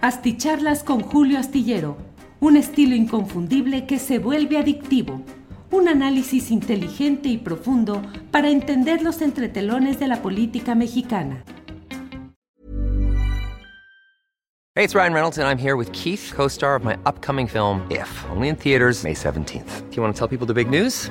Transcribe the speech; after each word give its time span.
Asticharlas 0.00 0.84
con 0.84 1.00
Julio 1.00 1.40
Astillero, 1.40 1.96
un 2.38 2.56
estilo 2.56 2.94
inconfundible 2.94 3.84
que 3.84 3.98
se 3.98 4.20
vuelve 4.20 4.56
adictivo. 4.56 5.22
Un 5.72 5.88
análisis 5.88 6.52
inteligente 6.52 7.28
y 7.28 7.36
profundo 7.36 8.00
para 8.30 8.48
entender 8.48 9.02
los 9.02 9.20
entretelones 9.22 9.98
de 9.98 10.06
la 10.06 10.22
política 10.22 10.76
mexicana. 10.76 11.42
Hey, 14.76 14.84
it's 14.84 14.94
Ryan 14.94 15.12
Reynolds, 15.12 15.38
and 15.38 15.48
I'm 15.48 15.58
here 15.58 15.74
with 15.74 15.90
Keith, 15.90 16.32
co 16.32 16.46
star 16.46 16.76
of 16.76 16.84
my 16.84 16.96
upcoming 17.04 17.48
film, 17.48 17.84
If, 17.90 18.08
only 18.30 18.50
in 18.50 18.54
theaters, 18.54 19.02
May 19.02 19.14
17th. 19.14 19.90
Do 19.90 19.96
you 19.96 20.02
want 20.02 20.14
to 20.14 20.18
tell 20.18 20.28
people 20.28 20.46
the 20.46 20.54
big 20.54 20.70
news? 20.70 21.10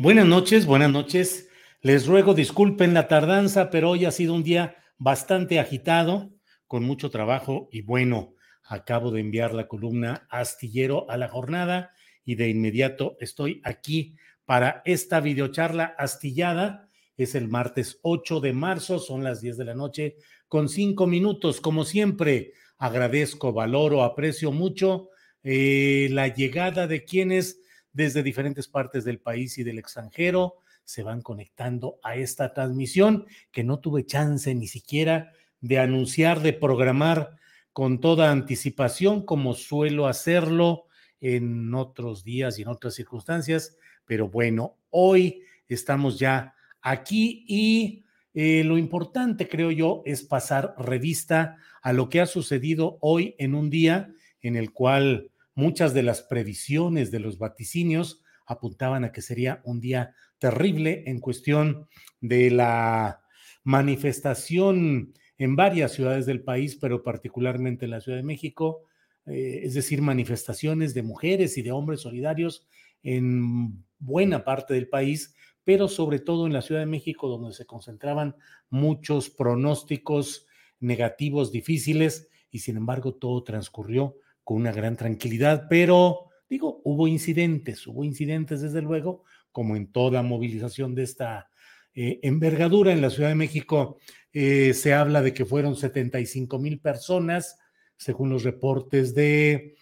Buenas 0.00 0.26
noches, 0.26 0.64
buenas 0.64 0.92
noches. 0.92 1.48
Les 1.82 2.06
ruego 2.06 2.32
disculpen 2.32 2.94
la 2.94 3.08
tardanza, 3.08 3.68
pero 3.68 3.90
hoy 3.90 4.04
ha 4.04 4.12
sido 4.12 4.32
un 4.32 4.44
día 4.44 4.76
bastante 4.96 5.58
agitado, 5.58 6.30
con 6.68 6.84
mucho 6.84 7.10
trabajo 7.10 7.68
y 7.72 7.82
bueno, 7.82 8.36
acabo 8.62 9.10
de 9.10 9.20
enviar 9.20 9.54
la 9.54 9.66
columna 9.66 10.28
Astillero 10.30 11.10
a 11.10 11.16
la 11.16 11.26
jornada 11.26 11.90
y 12.24 12.36
de 12.36 12.48
inmediato 12.48 13.16
estoy 13.18 13.60
aquí 13.64 14.14
para 14.44 14.82
esta 14.84 15.18
videocharla 15.18 15.96
astillada. 15.98 16.88
Es 17.16 17.34
el 17.34 17.48
martes 17.48 17.98
8 18.02 18.38
de 18.38 18.52
marzo, 18.52 19.00
son 19.00 19.24
las 19.24 19.40
10 19.40 19.56
de 19.56 19.64
la 19.64 19.74
noche 19.74 20.14
con 20.46 20.68
5 20.68 21.08
minutos. 21.08 21.60
Como 21.60 21.84
siempre, 21.84 22.52
agradezco, 22.78 23.52
valoro, 23.52 24.04
aprecio 24.04 24.52
mucho 24.52 25.08
eh, 25.42 26.06
la 26.12 26.28
llegada 26.28 26.86
de 26.86 27.04
quienes 27.04 27.62
desde 27.98 28.22
diferentes 28.22 28.68
partes 28.68 29.04
del 29.04 29.18
país 29.18 29.58
y 29.58 29.64
del 29.64 29.80
extranjero 29.80 30.58
se 30.84 31.02
van 31.02 31.20
conectando 31.20 31.98
a 32.04 32.14
esta 32.14 32.54
transmisión 32.54 33.26
que 33.50 33.64
no 33.64 33.80
tuve 33.80 34.06
chance 34.06 34.54
ni 34.54 34.68
siquiera 34.68 35.32
de 35.60 35.80
anunciar, 35.80 36.40
de 36.40 36.52
programar 36.52 37.36
con 37.72 38.00
toda 38.00 38.30
anticipación 38.30 39.26
como 39.26 39.52
suelo 39.52 40.06
hacerlo 40.06 40.84
en 41.20 41.74
otros 41.74 42.22
días 42.22 42.60
y 42.60 42.62
en 42.62 42.68
otras 42.68 42.94
circunstancias. 42.94 43.76
Pero 44.06 44.28
bueno, 44.28 44.76
hoy 44.90 45.42
estamos 45.66 46.20
ya 46.20 46.54
aquí 46.80 47.44
y 47.48 48.04
eh, 48.32 48.62
lo 48.62 48.78
importante, 48.78 49.48
creo 49.48 49.72
yo, 49.72 50.02
es 50.06 50.22
pasar 50.22 50.76
revista 50.78 51.56
a 51.82 51.92
lo 51.92 52.08
que 52.08 52.20
ha 52.20 52.26
sucedido 52.26 52.96
hoy 53.00 53.34
en 53.38 53.56
un 53.56 53.70
día 53.70 54.14
en 54.40 54.54
el 54.54 54.72
cual 54.72 55.32
muchas 55.58 55.92
de 55.92 56.04
las 56.04 56.22
previsiones 56.22 57.10
de 57.10 57.18
los 57.18 57.36
vaticinios 57.36 58.22
apuntaban 58.46 59.02
a 59.02 59.10
que 59.10 59.22
sería 59.22 59.60
un 59.64 59.80
día 59.80 60.14
terrible 60.38 61.02
en 61.06 61.18
cuestión 61.18 61.88
de 62.20 62.52
la 62.52 63.22
manifestación 63.64 65.14
en 65.36 65.56
varias 65.56 65.90
ciudades 65.90 66.26
del 66.26 66.44
país, 66.44 66.76
pero 66.76 67.02
particularmente 67.02 67.86
en 67.86 67.90
la 67.90 68.00
Ciudad 68.00 68.18
de 68.18 68.22
México, 68.22 68.84
eh, 69.26 69.62
es 69.64 69.74
decir, 69.74 70.00
manifestaciones 70.00 70.94
de 70.94 71.02
mujeres 71.02 71.58
y 71.58 71.62
de 71.62 71.72
hombres 71.72 72.02
solidarios 72.02 72.68
en 73.02 73.84
buena 73.98 74.44
parte 74.44 74.74
del 74.74 74.88
país, 74.88 75.34
pero 75.64 75.88
sobre 75.88 76.20
todo 76.20 76.46
en 76.46 76.52
la 76.52 76.62
Ciudad 76.62 76.82
de 76.82 76.86
México, 76.86 77.26
donde 77.26 77.52
se 77.52 77.66
concentraban 77.66 78.36
muchos 78.70 79.28
pronósticos 79.28 80.46
negativos 80.78 81.50
difíciles, 81.50 82.28
y 82.48 82.60
sin 82.60 82.76
embargo 82.76 83.16
todo 83.16 83.42
transcurrió 83.42 84.14
con 84.48 84.56
una 84.56 84.72
gran 84.72 84.96
tranquilidad, 84.96 85.66
pero 85.68 86.30
digo, 86.48 86.80
hubo 86.84 87.06
incidentes, 87.06 87.86
hubo 87.86 88.02
incidentes 88.02 88.62
desde 88.62 88.80
luego, 88.80 89.24
como 89.52 89.76
en 89.76 89.92
toda 89.92 90.22
movilización 90.22 90.94
de 90.94 91.02
esta 91.02 91.50
eh, 91.92 92.18
envergadura 92.22 92.90
en 92.94 93.02
la 93.02 93.10
Ciudad 93.10 93.28
de 93.28 93.34
México, 93.34 93.98
eh, 94.32 94.72
se 94.72 94.94
habla 94.94 95.20
de 95.20 95.34
que 95.34 95.44
fueron 95.44 95.76
75 95.76 96.58
mil 96.58 96.80
personas, 96.80 97.58
según 97.98 98.30
los 98.30 98.42
reportes 98.42 99.14
de 99.14 99.76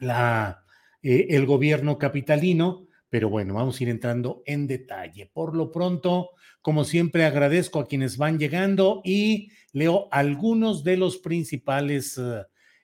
la, 0.00 0.62
eh, 1.00 1.28
el 1.30 1.46
gobierno 1.46 1.96
capitalino, 1.96 2.88
pero 3.08 3.30
bueno, 3.30 3.54
vamos 3.54 3.80
a 3.80 3.84
ir 3.84 3.88
entrando 3.88 4.42
en 4.44 4.66
detalle. 4.66 5.30
Por 5.32 5.56
lo 5.56 5.72
pronto, 5.72 6.32
como 6.60 6.84
siempre, 6.84 7.24
agradezco 7.24 7.80
a 7.80 7.88
quienes 7.88 8.18
van 8.18 8.38
llegando 8.38 9.00
y 9.02 9.50
leo 9.72 10.08
algunos 10.10 10.84
de 10.84 10.98
los 10.98 11.16
principales 11.16 12.20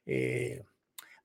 eh, 0.07 0.65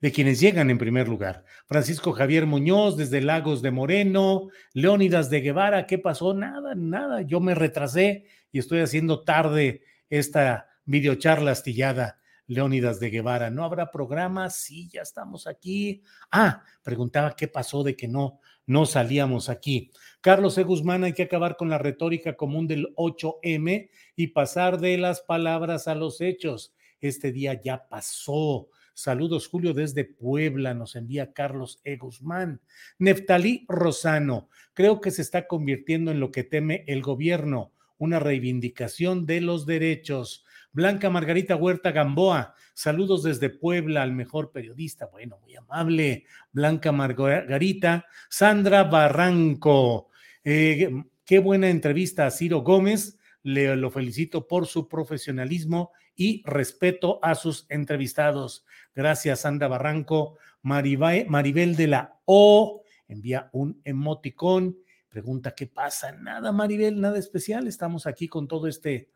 de 0.00 0.12
quienes 0.12 0.40
llegan 0.40 0.70
en 0.70 0.78
primer 0.78 1.08
lugar. 1.08 1.44
Francisco 1.66 2.12
Javier 2.12 2.46
Muñoz 2.46 2.96
desde 2.96 3.20
Lagos 3.20 3.62
de 3.62 3.70
Moreno, 3.70 4.48
Leónidas 4.72 5.30
de 5.30 5.40
Guevara, 5.40 5.86
¿qué 5.86 5.98
pasó? 5.98 6.34
Nada, 6.34 6.74
nada, 6.76 7.22
yo 7.22 7.40
me 7.40 7.54
retrasé 7.54 8.26
y 8.52 8.58
estoy 8.58 8.80
haciendo 8.80 9.24
tarde 9.24 9.82
esta 10.08 10.68
videocharla 10.84 11.52
astillada. 11.52 12.18
Leónidas 12.46 12.98
de 12.98 13.10
Guevara, 13.10 13.50
¿no 13.50 13.62
habrá 13.62 13.90
programa? 13.90 14.48
Sí, 14.48 14.88
ya 14.88 15.02
estamos 15.02 15.46
aquí. 15.46 16.02
Ah, 16.30 16.62
preguntaba 16.82 17.36
qué 17.36 17.46
pasó 17.46 17.82
de 17.84 17.94
que 17.94 18.08
no, 18.08 18.40
no 18.64 18.86
salíamos 18.86 19.50
aquí. 19.50 19.90
Carlos 20.22 20.56
E. 20.56 20.62
Guzmán, 20.62 21.04
hay 21.04 21.12
que 21.12 21.24
acabar 21.24 21.56
con 21.56 21.68
la 21.68 21.76
retórica 21.76 22.36
común 22.36 22.66
del 22.66 22.94
8M 22.96 23.90
y 24.16 24.26
pasar 24.28 24.80
de 24.80 24.96
las 24.96 25.20
palabras 25.20 25.88
a 25.88 25.94
los 25.94 26.22
hechos. 26.22 26.74
Este 27.00 27.32
día 27.32 27.60
ya 27.60 27.88
pasó. 27.88 28.68
Saludos, 28.94 29.46
Julio, 29.46 29.74
desde 29.74 30.04
Puebla, 30.04 30.74
nos 30.74 30.96
envía 30.96 31.32
Carlos 31.32 31.80
E. 31.84 31.96
Guzmán. 31.96 32.60
Neftalí 32.98 33.64
Rosano, 33.68 34.48
creo 34.74 35.00
que 35.00 35.12
se 35.12 35.22
está 35.22 35.46
convirtiendo 35.46 36.10
en 36.10 36.18
lo 36.18 36.32
que 36.32 36.42
teme 36.42 36.82
el 36.88 37.02
gobierno, 37.02 37.72
una 37.96 38.18
reivindicación 38.18 39.24
de 39.24 39.40
los 39.40 39.66
derechos. 39.66 40.44
Blanca 40.72 41.10
Margarita 41.10 41.54
Huerta 41.54 41.92
Gamboa, 41.92 42.54
saludos 42.74 43.22
desde 43.22 43.50
Puebla 43.50 44.02
al 44.02 44.12
mejor 44.12 44.50
periodista. 44.50 45.06
Bueno, 45.06 45.38
muy 45.42 45.54
amable. 45.54 46.24
Blanca 46.50 46.90
Margarita. 46.90 48.04
Sandra 48.28 48.82
Barranco, 48.82 50.08
eh, 50.42 50.90
qué 51.24 51.38
buena 51.38 51.70
entrevista 51.70 52.26
a 52.26 52.32
Ciro 52.32 52.62
Gómez. 52.62 53.16
Le 53.44 53.76
lo 53.76 53.90
felicito 53.92 54.48
por 54.48 54.66
su 54.66 54.88
profesionalismo 54.88 55.92
y 56.18 56.42
respeto 56.44 57.20
a 57.22 57.36
sus 57.36 57.64
entrevistados. 57.68 58.66
Gracias, 58.94 59.40
Sandra 59.40 59.68
Barranco. 59.68 60.36
Maribel 60.62 61.76
de 61.76 61.86
la 61.86 62.18
O 62.24 62.82
envía 63.06 63.48
un 63.52 63.80
emoticón. 63.84 64.76
Pregunta 65.08 65.54
qué 65.54 65.68
pasa. 65.68 66.10
Nada, 66.12 66.50
Maribel, 66.50 67.00
nada 67.00 67.18
especial. 67.18 67.68
Estamos 67.68 68.08
aquí 68.08 68.26
con 68.26 68.48
todo 68.48 68.66
este, 68.66 69.10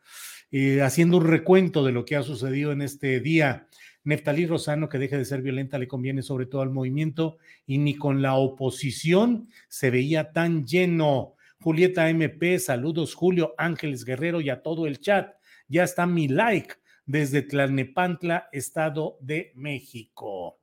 eh, 0.53 0.81
haciendo 0.81 1.17
un 1.17 1.26
recuento 1.26 1.85
de 1.85 1.91
lo 1.91 2.05
que 2.05 2.15
ha 2.15 2.23
sucedido 2.23 2.71
en 2.71 2.82
este 2.82 3.19
día. 3.19 3.67
Neftalí 4.05 4.47
Rosano, 4.47 4.88
que 4.88 4.99
deje 4.99 5.19
de 5.19 5.25
ser 5.25 5.43
violenta, 5.43 5.79
le 5.79 5.88
conviene 5.88 6.23
sobre 6.23 6.47
todo 6.47 6.62
al 6.62 6.71
movimiento 6.71 7.38
y 7.67 7.79
ni 7.79 7.97
con 7.97 8.23
la 8.23 8.35
oposición 8.35 9.49
se 9.69 9.91
veía 9.91 10.32
tan 10.32 10.65
lleno. 10.65 11.35
Julieta 11.61 12.09
MP, 12.09 12.61
saludos, 12.61 13.15
Julio 13.15 13.55
Ángeles 13.59 14.05
Guerrero 14.05 14.41
y 14.41 14.50
a 14.50 14.62
todo 14.62 14.87
el 14.87 15.00
chat. 15.00 15.35
Ya 15.67 15.82
está 15.82 16.06
mi 16.06 16.29
like 16.29 16.76
desde 17.06 17.43
Tlalnepantla, 17.43 18.49
Estado 18.52 19.19
de 19.20 19.52
México. 19.54 20.58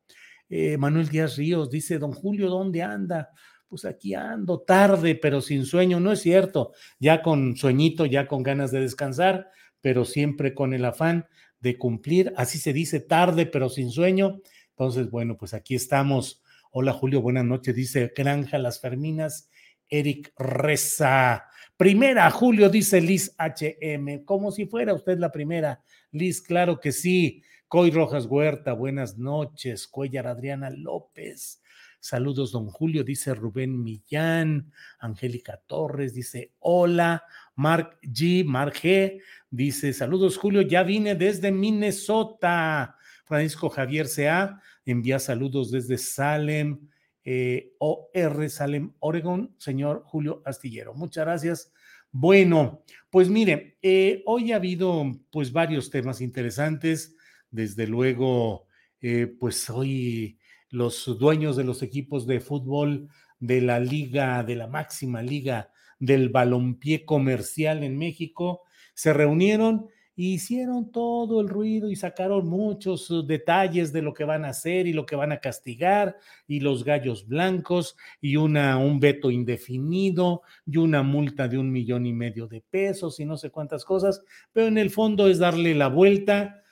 Eh, 0.49 0.77
Manuel 0.77 1.09
Díaz 1.09 1.37
Ríos 1.37 1.69
dice, 1.69 1.99
don 1.99 2.11
Julio, 2.11 2.49
¿dónde 2.49 2.81
anda? 2.81 3.29
Pues 3.67 3.85
aquí 3.85 4.15
ando 4.15 4.61
tarde, 4.61 5.15
pero 5.15 5.41
sin 5.41 5.65
sueño, 5.65 5.99
no 5.99 6.11
es 6.11 6.21
cierto, 6.21 6.71
ya 6.99 7.21
con 7.21 7.55
sueñito, 7.55 8.05
ya 8.05 8.27
con 8.27 8.41
ganas 8.41 8.71
de 8.71 8.81
descansar, 8.81 9.51
pero 9.79 10.05
siempre 10.05 10.55
con 10.55 10.73
el 10.73 10.85
afán 10.85 11.27
de 11.59 11.77
cumplir, 11.77 12.33
así 12.35 12.57
se 12.57 12.73
dice, 12.73 12.99
tarde, 12.99 13.45
pero 13.45 13.69
sin 13.69 13.91
sueño, 13.91 14.41
Entonces, 14.71 15.11
bueno, 15.11 15.35
pues 15.37 15.53
aquí 15.53 15.75
estamos. 15.75 16.41
Hola 16.71 16.93
Julio, 16.93 17.21
buenas 17.21 17.43
noches. 17.43 17.75
Dice 17.75 18.13
Granja 18.15 18.57
Las 18.59 18.79
Ferminas, 18.79 19.49
Eric 19.89 20.33
Reza. 20.37 21.45
Primera, 21.75 22.29
Julio, 22.31 22.69
dice 22.69 23.01
Liz 23.01 23.35
HM, 23.37 24.25
como 24.25 24.51
si 24.51 24.65
fuera 24.65 24.93
usted 24.93 25.17
la 25.17 25.31
primera. 25.31 25.81
Liz, 26.11 26.41
claro 26.41 26.79
que 26.79 26.91
sí. 26.91 27.41
Coy 27.67 27.91
Rojas 27.91 28.25
Huerta, 28.25 28.73
buenas 28.73 29.17
noches. 29.17 29.87
Cuellar 29.87 30.27
Adriana 30.27 30.69
López. 30.69 31.61
Saludos, 32.01 32.53
don 32.53 32.67
Julio, 32.67 33.03
dice 33.03 33.33
Rubén 33.33 33.83
Millán. 33.83 34.71
Angélica 34.99 35.61
Torres 35.67 36.13
dice 36.13 36.53
hola. 36.59 37.23
Mark 37.55 37.99
G, 38.01 38.45
Mark 38.45 38.73
G, 38.75 39.21
dice 39.49 39.91
saludos, 39.91 40.37
Julio, 40.37 40.61
ya 40.61 40.83
vine 40.83 41.15
desde 41.15 41.51
Minnesota. 41.51 42.95
Francisco 43.25 43.69
Javier 43.69 44.07
C.A. 44.07 44.61
envía 44.85 45.19
saludos 45.19 45.69
desde 45.69 45.97
Salem, 45.97 46.79
eh, 47.23 47.73
OR, 47.79 48.49
Salem, 48.49 48.93
Oregon, 48.99 49.55
señor 49.57 50.03
Julio 50.05 50.41
Astillero. 50.45 50.93
Muchas 50.93 51.25
gracias. 51.25 51.73
Bueno, 52.11 52.83
pues 53.09 53.29
mire, 53.29 53.77
eh, 53.81 54.23
hoy 54.25 54.51
ha 54.51 54.55
habido 54.55 55.11
pues 55.31 55.51
varios 55.51 55.89
temas 55.89 56.21
interesantes. 56.21 57.15
Desde 57.51 57.87
luego, 57.87 58.67
eh, 59.01 59.27
pues 59.39 59.69
hoy 59.69 60.39
los 60.69 61.17
dueños 61.19 61.55
de 61.55 61.63
los 61.63 61.81
equipos 61.83 62.25
de 62.27 62.39
fútbol 62.39 63.09
de 63.39 63.61
la 63.61 63.79
liga, 63.79 64.43
de 64.43 64.55
la 64.55 64.67
máxima 64.67 65.21
liga 65.21 65.71
del 65.99 66.29
balompié 66.29 67.05
comercial 67.05 67.83
en 67.83 67.97
México, 67.97 68.61
se 68.93 69.13
reunieron 69.13 69.87
hicieron 70.23 70.91
todo 70.91 71.39
el 71.39 71.47
ruido 71.47 71.89
y 71.89 71.95
sacaron 71.95 72.47
muchos 72.47 73.09
uh, 73.09 73.25
detalles 73.25 73.93
de 73.93 74.01
lo 74.01 74.13
que 74.13 74.25
van 74.25 74.43
a 74.43 74.49
hacer 74.49 74.85
y 74.85 74.93
lo 74.93 75.05
que 75.05 75.15
van 75.15 75.31
a 75.31 75.39
castigar 75.39 76.17
y 76.45 76.59
los 76.59 76.83
gallos 76.83 77.27
blancos 77.27 77.95
y 78.19 78.35
una, 78.35 78.77
un 78.77 78.99
veto 78.99 79.31
indefinido 79.31 80.41
y 80.65 80.77
una 80.77 81.03
multa 81.03 81.47
de 81.47 81.57
un 81.57 81.71
millón 81.71 82.05
y 82.05 82.13
medio 82.13 82.47
de 82.47 82.61
pesos 82.61 83.19
y 83.19 83.25
no 83.25 83.37
sé 83.37 83.49
cuántas 83.49 83.85
cosas, 83.85 84.21
pero 84.51 84.67
en 84.67 84.77
el 84.77 84.89
fondo 84.89 85.27
es 85.29 85.39
darle 85.39 85.73
la 85.73 85.87
vuelta. 85.87 86.63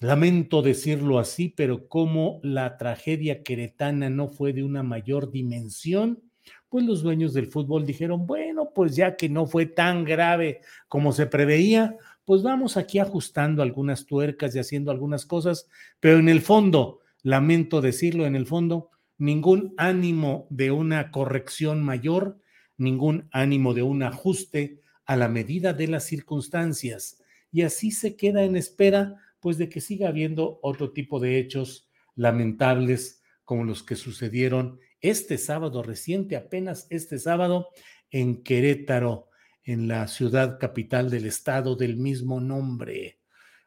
Lamento 0.00 0.60
decirlo 0.60 1.18
así, 1.18 1.48
pero 1.48 1.88
como 1.88 2.40
la 2.42 2.76
tragedia 2.76 3.42
queretana 3.42 4.10
no 4.10 4.28
fue 4.28 4.52
de 4.52 4.62
una 4.62 4.82
mayor 4.82 5.30
dimensión, 5.30 6.22
pues 6.68 6.84
los 6.84 7.02
dueños 7.02 7.32
del 7.32 7.46
fútbol 7.46 7.86
dijeron, 7.86 8.26
bueno, 8.26 8.72
pues 8.74 8.96
ya 8.96 9.16
que 9.16 9.28
no 9.28 9.46
fue 9.46 9.66
tan 9.66 10.04
grave 10.04 10.60
como 10.88 11.12
se 11.12 11.26
preveía, 11.26 11.96
pues 12.24 12.42
vamos 12.42 12.76
aquí 12.76 12.98
ajustando 12.98 13.62
algunas 13.62 14.06
tuercas 14.06 14.54
y 14.54 14.58
haciendo 14.58 14.90
algunas 14.90 15.26
cosas, 15.26 15.68
pero 16.00 16.18
en 16.18 16.28
el 16.28 16.40
fondo, 16.40 17.00
lamento 17.22 17.80
decirlo, 17.80 18.26
en 18.26 18.36
el 18.36 18.46
fondo, 18.46 18.90
ningún 19.18 19.74
ánimo 19.76 20.46
de 20.50 20.70
una 20.70 21.10
corrección 21.10 21.82
mayor, 21.82 22.38
ningún 22.76 23.28
ánimo 23.30 23.74
de 23.74 23.82
un 23.82 24.02
ajuste 24.02 24.80
a 25.06 25.16
la 25.16 25.28
medida 25.28 25.72
de 25.72 25.88
las 25.88 26.04
circunstancias. 26.04 27.22
Y 27.52 27.62
así 27.62 27.90
se 27.90 28.16
queda 28.16 28.42
en 28.42 28.56
espera, 28.56 29.16
pues, 29.40 29.58
de 29.58 29.68
que 29.68 29.80
siga 29.80 30.08
habiendo 30.08 30.58
otro 30.62 30.92
tipo 30.92 31.20
de 31.20 31.38
hechos 31.38 31.88
lamentables 32.16 33.22
como 33.44 33.64
los 33.64 33.82
que 33.82 33.96
sucedieron 33.96 34.80
este 35.00 35.36
sábado 35.36 35.82
reciente, 35.82 36.36
apenas 36.36 36.86
este 36.88 37.18
sábado, 37.18 37.68
en 38.10 38.42
Querétaro 38.42 39.28
en 39.64 39.88
la 39.88 40.06
ciudad 40.08 40.58
capital 40.58 41.10
del 41.10 41.26
estado 41.26 41.76
del 41.76 41.96
mismo 41.96 42.40
nombre. 42.40 43.18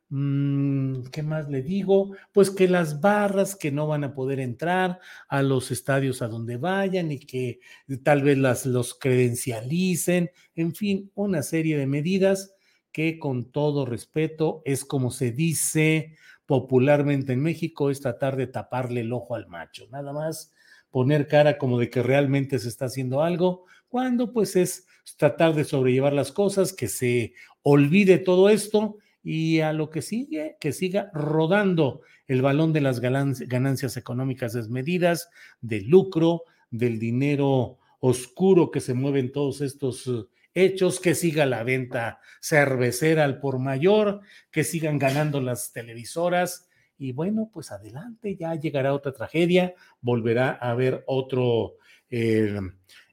Mm, 0.10 1.04
¿Qué 1.12 1.22
más 1.22 1.50
le 1.50 1.62
digo? 1.62 2.16
Pues 2.32 2.50
que 2.50 2.70
las 2.70 3.02
barras 3.02 3.56
que 3.56 3.72
no 3.72 3.88
van 3.88 4.06
a 4.06 4.14
poder 4.14 4.40
entrar 4.40 5.00
a 5.28 5.42
los 5.42 5.70
estadios 5.70 6.22
a 6.22 6.30
donde 6.30 6.56
vayan 6.56 7.12
y 7.12 7.20
que 7.20 7.60
tal 8.04 8.24
vez 8.24 8.38
las, 8.38 8.66
los 8.66 8.98
credencialicen, 8.98 10.32
en 10.56 10.74
fin, 10.74 11.12
una 11.14 11.44
serie 11.44 11.78
de 11.78 11.88
medidas 11.88 12.56
que 12.94 13.20
con 13.20 13.52
todo 13.52 13.86
respeto 13.86 14.62
es 14.66 14.86
como 14.86 15.12
se 15.12 15.32
dice 15.32 16.16
popularmente 16.46 17.34
en 17.34 17.42
México, 17.42 17.90
es 17.90 18.00
tratar 18.00 18.38
de 18.38 18.48
taparle 18.48 19.02
el 19.02 19.12
ojo 19.12 19.36
al 19.36 19.48
macho, 19.48 19.88
nada 19.92 20.14
más 20.14 20.54
poner 20.90 21.28
cara 21.28 21.58
como 21.58 21.78
de 21.78 21.90
que 21.90 22.02
realmente 22.02 22.60
se 22.60 22.70
está 22.70 22.86
haciendo 22.86 23.22
algo, 23.22 23.66
cuando 23.90 24.34
pues 24.34 24.56
es 24.56 24.86
tratar 25.18 25.56
de 25.56 25.64
sobrellevar 25.64 26.14
las 26.14 26.32
cosas, 26.32 26.74
que 26.74 26.88
se 26.88 27.34
olvide 27.64 28.18
todo 28.18 28.50
esto 28.50 28.98
y 29.24 29.60
a 29.60 29.74
lo 29.74 29.90
que 29.90 30.02
sigue, 30.02 30.58
que 30.60 30.72
siga 30.72 31.12
rodando 31.14 32.02
el 32.28 32.42
balón 32.42 32.74
de 32.74 32.82
las 32.82 33.00
ganancias 33.00 33.98
económicas 33.98 34.54
desmedidas, 34.54 35.30
del 35.62 35.88
lucro, 35.88 36.44
del 36.70 37.00
dinero 37.00 37.80
oscuro 38.00 38.72
que 38.72 38.80
se 38.80 38.94
mueve 38.94 39.20
en 39.20 39.32
todos 39.32 39.62
estos 39.62 40.06
uh, 40.08 40.30
hechos, 40.54 41.00
que 41.00 41.16
siga 41.16 41.46
la 41.46 41.64
venta 41.64 42.20
cervecera 42.42 43.24
al 43.24 43.40
por 43.40 43.60
mayor, 43.60 44.22
que 44.52 44.64
sigan 44.64 45.00
ganando 45.00 45.42
las 45.42 45.72
televisoras 45.72 46.68
y 46.98 47.12
bueno, 47.12 47.50
pues 47.54 47.72
adelante, 47.72 48.36
ya 48.36 48.56
llegará 48.56 48.94
otra 48.94 49.14
tragedia, 49.14 49.76
volverá 50.02 50.58
a 50.60 50.72
haber 50.72 51.04
otro 51.06 51.76
eh, 52.10 52.60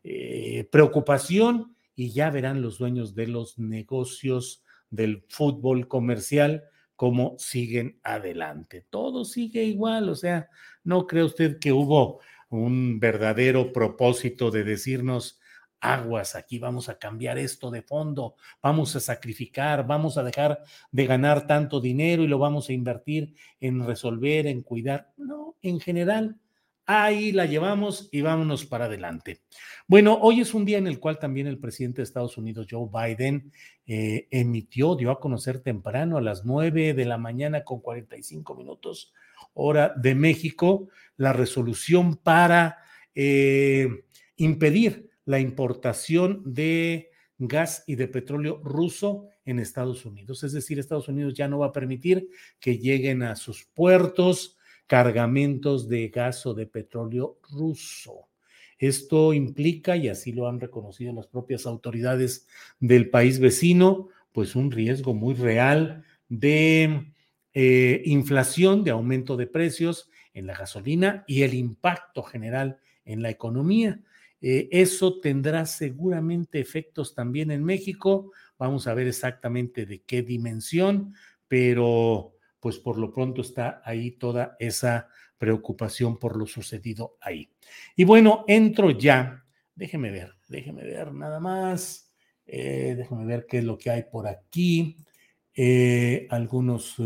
eh, 0.05 0.69
preocupación 0.71 1.75
y 1.97 2.11
ya 2.11 2.31
verán 2.31 2.63
los 2.63 2.79
dueños 2.79 3.15
de 3.15 3.27
los 3.27 3.59
negocios 3.59 4.63
del 4.91 5.25
fútbol 5.29 5.89
comercial 5.89 6.65
cómo 6.97 7.35
siguen 7.39 7.99
adelante. 8.03 8.87
Todo 8.91 9.25
sigue 9.25 9.65
igual, 9.65 10.09
o 10.09 10.15
sea, 10.15 10.49
no 10.85 11.07
cree 11.07 11.25
usted 11.25 11.59
que 11.59 11.73
hubo 11.73 12.21
un 12.49 13.01
verdadero 13.01 13.73
propósito 13.73 14.51
de 14.51 14.65
decirnos, 14.65 15.41
aguas, 15.81 16.35
aquí 16.35 16.59
vamos 16.59 16.89
a 16.89 16.99
cambiar 16.99 17.37
esto 17.37 17.71
de 17.71 17.83
fondo, 17.83 18.37
vamos 18.63 18.97
a 18.97 19.01
sacrificar, 19.01 19.87
vamos 19.87 20.17
a 20.17 20.23
dejar 20.23 20.63
de 20.91 21.07
ganar 21.07 21.47
tanto 21.47 21.81
dinero 21.81 22.23
y 22.23 22.29
lo 22.29 22.39
vamos 22.39 22.69
a 22.69 22.73
invertir 22.73 23.35
en 23.61 23.85
resolver, 23.85 24.47
en 24.47 24.63
cuidar. 24.63 25.13
No, 25.17 25.57
en 25.63 25.81
general, 25.81 26.39
ahí 26.87 27.33
la 27.33 27.47
llevamos 27.47 28.09
y 28.13 28.21
vámonos 28.21 28.67
para 28.67 28.87
adelante. 28.87 29.43
Bueno, 29.87 30.19
hoy 30.21 30.41
es 30.41 30.55
un 30.55 30.65
día 30.65 30.79
en 30.79 30.87
el 30.87 30.99
cual 30.99 31.19
también 31.19 31.47
el 31.47 31.59
presidente 31.59 31.99
de 31.99 32.05
Estados 32.05 32.37
Unidos, 32.37 32.67
Joe 32.71 32.89
Biden, 32.93 33.53
eh, 33.87 34.29
emitió, 34.31 34.95
dio 34.95 35.11
a 35.11 35.21
conocer 35.21 35.61
temprano 35.61 36.17
a 36.17 36.23
las 36.23 36.45
9 36.45 36.95
de 36.95 37.05
la 37.05 37.19
mañana 37.19 37.65
con 37.65 37.81
45 37.81 38.55
minutos, 38.55 39.13
hora 39.53 39.93
de 39.97 40.15
México, 40.15 40.89
la 41.17 41.33
resolución 41.33 42.17
para 42.17 42.79
eh, 43.15 43.89
impedir 44.37 45.11
la 45.25 45.41
importación 45.41 46.43
de 46.45 47.11
gas 47.39 47.85
y 47.87 47.97
de 47.97 48.09
petróleo 48.09 48.61
ruso 48.63 49.29
en 49.45 49.59
Estados 49.59 50.05
Unidos. 50.05 50.43
Es 50.45 50.53
decir, 50.53 50.79
Estados 50.79 51.09
Unidos 51.09 51.35
ya 51.35 51.49
no 51.49 51.59
va 51.59 51.67
a 51.67 51.73
permitir 51.73 52.29
que 52.61 52.79
lleguen 52.79 53.23
a 53.23 53.37
sus 53.37 53.65
puertos 53.65 54.54
cargamentos 54.87 55.89
de 55.89 56.09
gas 56.09 56.47
o 56.47 56.55
de 56.55 56.67
petróleo 56.67 57.39
ruso. 57.51 58.29
Esto 58.79 59.33
implica, 59.33 59.97
y 59.97 60.09
así 60.09 60.33
lo 60.33 60.49
han 60.49 60.61
reconocido 60.61 61.13
las 61.13 61.27
propias 61.27 61.67
autoridades 61.67 62.47
del 62.81 63.09
país 63.09 63.39
vecino, 63.39 64.09
pues 64.33 64.57
un 64.57 64.71
riesgo 64.71 65.15
muy 65.15 65.35
real 65.35 66.05
de 66.29 67.13
eh, 67.53 68.03
inflación, 68.05 68.83
de 68.83 68.91
aumento 68.91 69.37
de 69.37 69.47
precios 69.47 70.11
en 70.35 70.47
la 70.47 70.57
gasolina 70.57 71.25
y 71.27 71.43
el 71.43 71.55
impacto 71.55 72.23
general 72.23 72.79
en 73.05 73.23
la 73.23 73.31
economía. 73.31 74.01
Eh, 74.41 74.69
eso 74.73 75.21
tendrá 75.21 75.65
seguramente 75.65 76.61
efectos 76.61 77.15
también 77.15 77.51
en 77.51 77.65
México. 77.65 78.33
Vamos 78.59 78.87
a 78.87 78.95
ver 78.95 79.07
exactamente 79.07 79.87
de 79.87 80.03
qué 80.03 80.23
dimensión, 80.23 81.15
pero 81.49 82.34
pues 82.65 82.79
por 82.79 82.97
lo 82.97 83.13
pronto 83.13 83.43
está 83.43 83.83
ahí 83.85 84.13
toda 84.13 84.57
esa 84.59 85.11
preocupación 85.37 86.19
por 86.19 86.35
lo 86.35 86.47
sucedido 86.47 87.19
ahí. 87.21 87.51
Y 87.95 88.05
bueno, 88.05 88.47
entro 88.49 88.91
ya. 88.91 89.45
Déjeme 89.75 90.11
ver, 90.11 90.33
déjeme 90.49 90.83
ver 90.83 91.13
nada 91.13 91.41
más. 91.41 92.11
Eh, 92.47 92.95
déjeme 92.97 93.27
ver 93.27 93.45
qué 93.47 93.59
es 93.59 93.65
lo 93.65 93.77
que 93.77 93.91
hay 93.91 94.05
por 94.11 94.27
aquí. 94.27 94.97
Eh, 95.55 96.27
algunos 96.31 96.97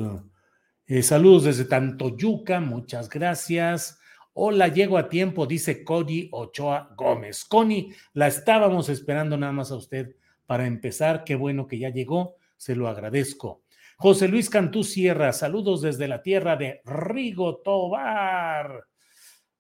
saludos 1.03 1.43
desde 1.43 1.65
Tantoyuca, 1.65 2.61
muchas 2.61 3.09
gracias. 3.09 3.99
Hola, 4.35 4.69
llego 4.69 4.97
a 4.97 5.09
tiempo, 5.09 5.45
dice 5.45 5.83
Cody 5.83 6.29
Ochoa 6.31 6.95
Gómez. 6.97 7.45
Connie, 7.45 7.93
la 8.12 8.29
estábamos 8.29 8.88
esperando 8.88 9.37
nada 9.37 9.53
más 9.53 9.73
a 9.73 9.75
usted 9.75 10.15
para 10.47 10.69
empezar. 10.69 11.25
Qué 11.25 11.35
bueno 11.35 11.67
que 11.67 11.81
ya 11.81 11.91
llegó, 11.91 12.37
se 12.57 12.77
lo 12.77 12.87
agradezco. 12.87 13.65
José 14.00 14.28
Luis 14.28 14.49
Cantú 14.49 14.85
Sierra, 14.85 15.33
saludos 15.33 15.83
desde 15.83 16.07
la 16.07 16.23
tierra 16.23 16.55
de 16.55 16.83
Rigo 16.85 17.57
Tobar. 17.62 18.85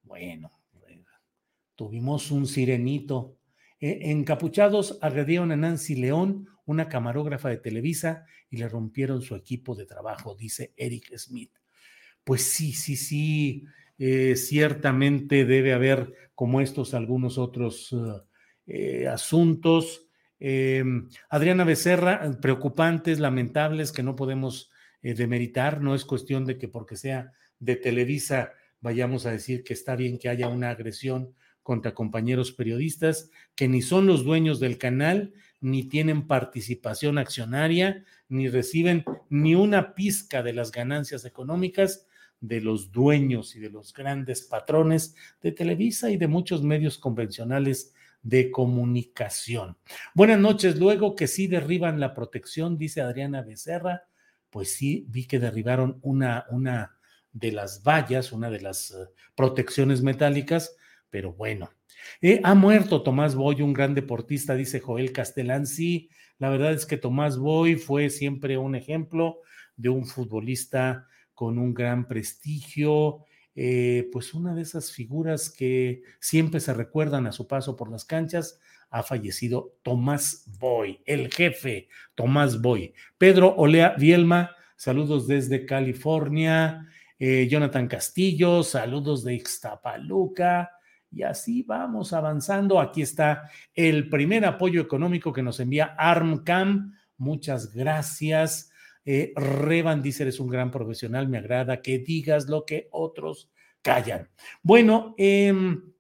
Bueno, 0.04 0.60
tuvimos 1.74 2.30
un 2.30 2.46
sirenito. 2.46 3.36
E, 3.80 4.12
encapuchados 4.12 4.96
agredieron 5.02 5.50
a 5.50 5.56
Nancy 5.56 5.96
León, 5.96 6.46
una 6.66 6.88
camarógrafa 6.88 7.48
de 7.48 7.56
Televisa, 7.56 8.26
y 8.48 8.58
le 8.58 8.68
rompieron 8.68 9.22
su 9.22 9.34
equipo 9.34 9.74
de 9.74 9.86
trabajo, 9.86 10.36
dice 10.36 10.72
Eric 10.76 11.16
Smith. 11.16 11.50
pues 12.22 12.42
sí, 12.42 12.72
sí, 12.72 12.94
sí, 12.94 13.64
eh, 13.98 14.36
ciertamente 14.36 15.46
debe 15.46 15.72
haber 15.72 16.12
como 16.36 16.60
estos 16.60 16.94
algunos 16.94 17.38
otros 17.38 17.92
eh, 18.68 19.08
asuntos. 19.08 20.07
Adriana 20.40 21.64
Becerra, 21.64 22.38
preocupantes, 22.40 23.18
lamentables, 23.18 23.92
que 23.92 24.02
no 24.02 24.16
podemos 24.16 24.70
demeritar, 25.02 25.80
no 25.80 25.94
es 25.94 26.04
cuestión 26.04 26.44
de 26.44 26.58
que 26.58 26.68
porque 26.68 26.96
sea 26.96 27.32
de 27.58 27.76
Televisa 27.76 28.52
vayamos 28.80 29.26
a 29.26 29.32
decir 29.32 29.64
que 29.64 29.72
está 29.72 29.96
bien 29.96 30.18
que 30.18 30.28
haya 30.28 30.48
una 30.48 30.70
agresión 30.70 31.34
contra 31.62 31.94
compañeros 31.94 32.52
periodistas 32.52 33.30
que 33.54 33.68
ni 33.68 33.82
son 33.82 34.06
los 34.06 34.24
dueños 34.24 34.60
del 34.60 34.78
canal, 34.78 35.34
ni 35.60 35.84
tienen 35.84 36.26
participación 36.26 37.18
accionaria, 37.18 38.04
ni 38.28 38.48
reciben 38.48 39.04
ni 39.28 39.54
una 39.54 39.94
pizca 39.94 40.42
de 40.42 40.52
las 40.52 40.70
ganancias 40.70 41.24
económicas 41.24 42.06
de 42.40 42.60
los 42.60 42.92
dueños 42.92 43.56
y 43.56 43.60
de 43.60 43.70
los 43.70 43.92
grandes 43.92 44.42
patrones 44.42 45.16
de 45.42 45.52
Televisa 45.52 46.10
y 46.10 46.16
de 46.16 46.28
muchos 46.28 46.62
medios 46.62 46.96
convencionales 46.96 47.92
de 48.28 48.50
comunicación. 48.50 49.78
Buenas 50.14 50.38
noches. 50.38 50.78
Luego 50.78 51.16
que 51.16 51.26
sí 51.26 51.46
derriban 51.46 51.98
la 51.98 52.12
protección, 52.12 52.76
dice 52.76 53.00
Adriana 53.00 53.40
Becerra, 53.40 54.02
pues 54.50 54.74
sí 54.74 55.06
vi 55.08 55.26
que 55.26 55.38
derribaron 55.38 55.98
una, 56.02 56.44
una 56.50 56.98
de 57.32 57.52
las 57.52 57.82
vallas, 57.82 58.30
una 58.30 58.50
de 58.50 58.60
las 58.60 58.90
eh, 58.90 58.96
protecciones 59.34 60.02
metálicas, 60.02 60.76
pero 61.08 61.32
bueno, 61.32 61.70
eh, 62.20 62.42
ha 62.44 62.54
muerto 62.54 63.02
Tomás 63.02 63.34
Boy, 63.34 63.62
un 63.62 63.72
gran 63.72 63.94
deportista, 63.94 64.54
dice 64.54 64.80
Joel 64.80 65.10
Castellán. 65.10 65.66
Sí, 65.66 66.10
la 66.36 66.50
verdad 66.50 66.72
es 66.72 66.84
que 66.84 66.98
Tomás 66.98 67.38
Boy 67.38 67.76
fue 67.76 68.10
siempre 68.10 68.58
un 68.58 68.74
ejemplo 68.74 69.38
de 69.74 69.88
un 69.88 70.04
futbolista 70.04 71.06
con 71.32 71.58
un 71.58 71.72
gran 71.72 72.06
prestigio, 72.06 73.24
eh, 73.60 74.08
pues 74.12 74.34
una 74.34 74.54
de 74.54 74.62
esas 74.62 74.92
figuras 74.92 75.50
que 75.50 76.04
siempre 76.20 76.60
se 76.60 76.72
recuerdan 76.72 77.26
a 77.26 77.32
su 77.32 77.48
paso 77.48 77.74
por 77.74 77.90
las 77.90 78.04
canchas. 78.04 78.60
Ha 78.88 79.02
fallecido 79.02 79.80
Tomás 79.82 80.44
Boy, 80.60 81.00
el 81.04 81.28
jefe 81.28 81.88
Tomás 82.14 82.62
Boy. 82.62 82.94
Pedro 83.18 83.56
Olea 83.56 83.96
Vielma, 83.98 84.52
saludos 84.76 85.26
desde 85.26 85.66
California. 85.66 86.86
Eh, 87.18 87.48
Jonathan 87.50 87.88
Castillo, 87.88 88.62
saludos 88.62 89.24
de 89.24 89.34
Ixtapaluca. 89.34 90.70
Y 91.10 91.24
así 91.24 91.64
vamos 91.64 92.12
avanzando. 92.12 92.78
Aquí 92.78 93.02
está 93.02 93.50
el 93.74 94.08
primer 94.08 94.44
apoyo 94.44 94.80
económico 94.80 95.32
que 95.32 95.42
nos 95.42 95.58
envía 95.58 95.96
ARMCAM. 95.98 96.94
Muchas 97.16 97.74
gracias. 97.74 98.67
Eh, 99.10 99.32
Revan 99.34 100.02
dice, 100.02 100.24
eres 100.24 100.38
un 100.38 100.48
gran 100.48 100.70
profesional, 100.70 101.28
me 101.28 101.38
agrada 101.38 101.80
que 101.80 101.98
digas 101.98 102.46
lo 102.46 102.66
que 102.66 102.88
otros 102.90 103.50
callan. 103.80 104.28
Bueno, 104.62 105.14
em, 105.16 105.94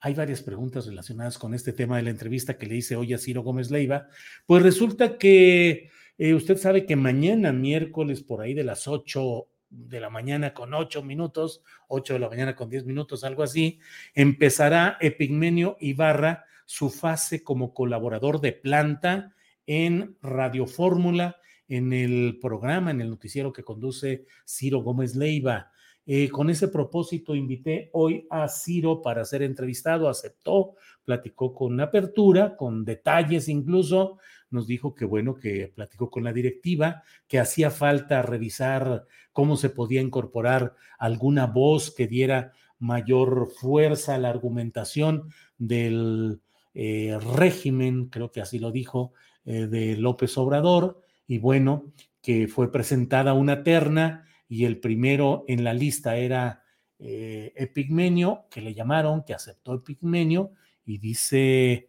hay 0.00 0.14
varias 0.14 0.42
preguntas 0.42 0.84
relacionadas 0.84 1.38
con 1.38 1.54
este 1.54 1.72
tema 1.72 1.98
de 1.98 2.02
la 2.02 2.10
entrevista 2.10 2.58
que 2.58 2.66
le 2.66 2.74
hice 2.74 2.96
hoy 2.96 3.14
a 3.14 3.18
Ciro 3.18 3.42
Gómez 3.44 3.70
Leiva. 3.70 4.08
Pues 4.44 4.64
resulta 4.64 5.18
que 5.18 5.88
eh, 6.18 6.34
usted 6.34 6.56
sabe 6.56 6.84
que 6.84 6.96
mañana, 6.96 7.52
miércoles, 7.52 8.24
por 8.24 8.40
ahí 8.40 8.54
de 8.54 8.64
las 8.64 8.88
8 8.88 9.46
de 9.70 10.00
la 10.00 10.10
mañana 10.10 10.52
con 10.52 10.74
ocho 10.74 11.04
minutos, 11.04 11.62
ocho 11.86 12.14
de 12.14 12.18
la 12.18 12.28
mañana 12.28 12.56
con 12.56 12.70
diez 12.70 12.84
minutos, 12.84 13.22
algo 13.22 13.44
así, 13.44 13.78
empezará 14.14 14.96
Epigmenio 15.00 15.76
Ibarra 15.78 16.44
su 16.66 16.90
fase 16.90 17.44
como 17.44 17.72
colaborador 17.72 18.40
de 18.40 18.52
planta 18.52 19.36
en 19.64 20.16
Radio 20.22 20.66
Fórmula, 20.66 21.36
en 21.68 21.92
el 21.92 22.38
programa, 22.40 22.90
en 22.90 23.00
el 23.00 23.10
noticiero 23.10 23.52
que 23.52 23.62
conduce 23.64 24.24
Ciro 24.46 24.80
Gómez 24.80 25.14
Leiva. 25.14 25.70
Eh, 26.06 26.30
con 26.30 26.48
ese 26.48 26.68
propósito 26.68 27.34
invité 27.34 27.90
hoy 27.92 28.26
a 28.30 28.48
Ciro 28.48 29.02
para 29.02 29.24
ser 29.26 29.42
entrevistado, 29.42 30.08
aceptó, 30.08 30.74
platicó 31.04 31.52
con 31.52 31.78
apertura, 31.80 32.56
con 32.56 32.84
detalles 32.84 33.48
incluso, 33.48 34.18
nos 34.50 34.66
dijo 34.66 34.94
que 34.94 35.04
bueno, 35.04 35.34
que 35.34 35.70
platicó 35.74 36.10
con 36.10 36.24
la 36.24 36.32
directiva, 36.32 37.02
que 37.26 37.38
hacía 37.38 37.70
falta 37.70 38.22
revisar 38.22 39.06
cómo 39.32 39.56
se 39.58 39.68
podía 39.68 40.00
incorporar 40.00 40.74
alguna 40.98 41.46
voz 41.46 41.90
que 41.90 42.06
diera 42.06 42.52
mayor 42.78 43.50
fuerza 43.50 44.14
a 44.14 44.18
la 44.18 44.30
argumentación 44.30 45.30
del 45.58 46.40
eh, 46.74 47.18
régimen, 47.36 48.06
creo 48.06 48.30
que 48.30 48.40
así 48.40 48.58
lo 48.58 48.70
dijo, 48.70 49.12
eh, 49.44 49.66
de 49.66 49.96
López 49.96 50.38
Obrador, 50.38 51.02
y 51.28 51.38
bueno, 51.38 51.92
que 52.20 52.48
fue 52.48 52.72
presentada 52.72 53.34
una 53.34 53.62
terna 53.62 54.26
y 54.48 54.64
el 54.64 54.80
primero 54.80 55.44
en 55.46 55.62
la 55.62 55.74
lista 55.74 56.16
era 56.16 56.64
eh, 56.98 57.52
Epigmenio, 57.54 58.46
que 58.50 58.60
le 58.60 58.74
llamaron, 58.74 59.22
que 59.24 59.34
aceptó 59.34 59.74
Epigmenio, 59.74 60.50
y 60.84 60.98
dice 60.98 61.88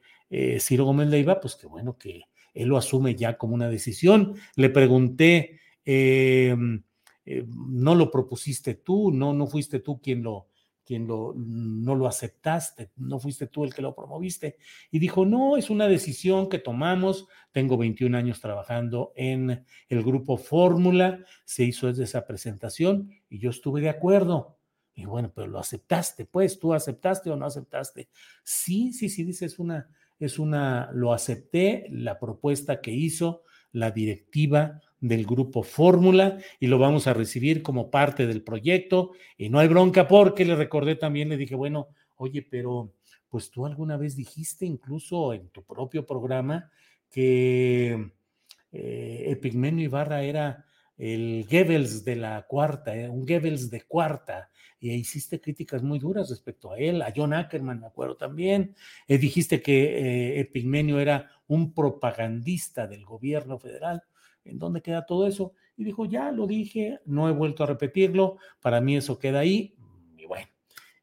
Ciro 0.60 0.86
Gómez 0.86 1.08
Leiva, 1.08 1.40
pues 1.40 1.56
que 1.56 1.66
bueno, 1.66 1.98
que 1.98 2.26
él 2.54 2.68
lo 2.68 2.78
asume 2.78 3.16
ya 3.16 3.38
como 3.38 3.56
una 3.56 3.70
decisión. 3.70 4.36
Le 4.56 4.70
pregunté, 4.70 5.60
em, 5.86 6.84
eh, 7.26 7.46
no 7.48 7.96
lo 7.96 8.12
propusiste 8.12 8.76
tú, 8.76 9.12
no, 9.12 9.34
no 9.34 9.48
fuiste 9.48 9.80
tú 9.80 10.02
quien 10.02 10.24
lo, 10.24 10.49
quien 10.90 11.06
lo, 11.06 11.36
no 11.38 11.94
lo 11.94 12.08
aceptaste, 12.08 12.90
no 12.96 13.20
fuiste 13.20 13.46
tú 13.46 13.64
el 13.64 13.76
que 13.76 13.84
lo 13.84 13.94
promoviste. 13.94 14.58
Y 14.90 14.98
dijo, 14.98 15.24
no, 15.24 15.56
es 15.56 15.70
una 15.70 15.88
decisión 15.88 16.50
que 16.50 16.58
tomamos, 16.58 17.28
tengo 17.52 17.78
21 17.78 18.18
años 18.18 18.42
trabajando 18.42 19.14
en 19.16 19.64
el 19.88 20.04
grupo 20.04 20.36
Fórmula, 20.36 21.24
se 21.46 21.64
hizo 21.64 21.86
desde 21.86 22.06
esa 22.06 22.26
presentación 22.26 23.12
y 23.30 23.38
yo 23.38 23.52
estuve 23.52 23.82
de 23.82 23.90
acuerdo. 23.90 24.58
Y 24.96 25.06
bueno, 25.06 25.32
pero 25.32 25.46
lo 25.46 25.60
aceptaste, 25.60 26.26
pues, 26.26 26.58
¿tú 26.58 26.74
aceptaste 26.74 27.30
o 27.30 27.36
no 27.36 27.46
aceptaste? 27.46 28.10
Sí, 28.44 28.92
sí, 28.92 29.10
sí, 29.10 29.24
dice, 29.24 29.46
es 29.46 29.60
una, 29.60 29.92
es 30.18 30.40
una, 30.40 30.90
lo 30.92 31.14
acepté, 31.14 31.86
la 31.92 32.18
propuesta 32.18 32.82
que 32.82 32.90
hizo 32.90 33.44
la 33.72 33.92
directiva 33.92 34.82
del 35.02 35.26
grupo 35.26 35.64
Fórmula 35.64 36.38
y 36.60 36.68
lo 36.68 36.78
vamos 36.78 37.08
a 37.08 37.14
recibir 37.14 37.64
como 37.64 37.90
parte 37.90 38.28
del 38.28 38.44
proyecto 38.44 39.12
y 39.38 39.50
no 39.50 39.60
hay 39.60 39.68
bronca 39.68 40.08
porque 40.08 40.46
le 40.46 40.56
recordé 40.56 40.96
también, 40.96 41.30
le 41.30 41.38
dije, 41.38 41.56
bueno, 41.56 41.88
oye, 42.16 42.42
pero 42.42 42.94
pues 43.30 43.52
tú 43.52 43.66
alguna 43.66 43.96
vez 43.98 44.16
dijiste 44.16 44.66
incluso 44.66 45.34
en 45.34 45.50
tu 45.50 45.64
propio 45.64 46.06
programa 46.06 46.70
que 47.10 48.12
eh, 48.72 49.26
Epigmenio 49.28 49.86
Ibarra 49.86 50.24
era 50.24 50.66
el 50.98 51.46
Goebbels 51.50 52.04
de 52.04 52.16
la 52.18 52.46
cuarta, 52.48 52.96
eh, 52.96 53.08
un 53.08 53.26
Goebbels 53.26 53.70
de 53.70 53.82
cuarta, 53.84 54.50
y 54.82 54.92
hiciste 54.92 55.40
críticas 55.40 55.82
muy 55.84 56.00
duras 56.00 56.30
respecto 56.30 56.72
a 56.72 56.78
él, 56.78 57.02
a 57.02 57.12
John 57.16 57.34
Ackerman, 57.34 57.80
me 57.80 57.88
acuerdo 57.88 58.16
también. 58.16 58.76
Eh, 59.08 59.18
dijiste 59.18 59.62
que 59.62 60.40
Epigmenio 60.40 61.00
era 61.00 61.30
un 61.48 61.74
propagandista 61.74 62.88
del 62.88 63.06
gobierno 63.06 63.60
federal. 63.60 64.04
¿En 64.50 64.60
dónde 64.60 64.82
queda 64.82 65.06
todo 65.06 65.28
eso? 65.28 65.54
Y 65.78 65.84
dijo, 65.84 66.06
ya 66.06 66.32
lo 66.32 66.48
dije, 66.48 67.00
no 67.06 67.30
he 67.30 67.32
vuelto 67.32 67.64
a 67.64 67.68
repetirlo, 67.68 68.38
para 68.62 68.82
mí 68.82 68.98
eso 68.98 69.18
queda 69.18 69.40
ahí. 69.40 69.76
Y 70.18 70.26
bueno, 70.26 70.48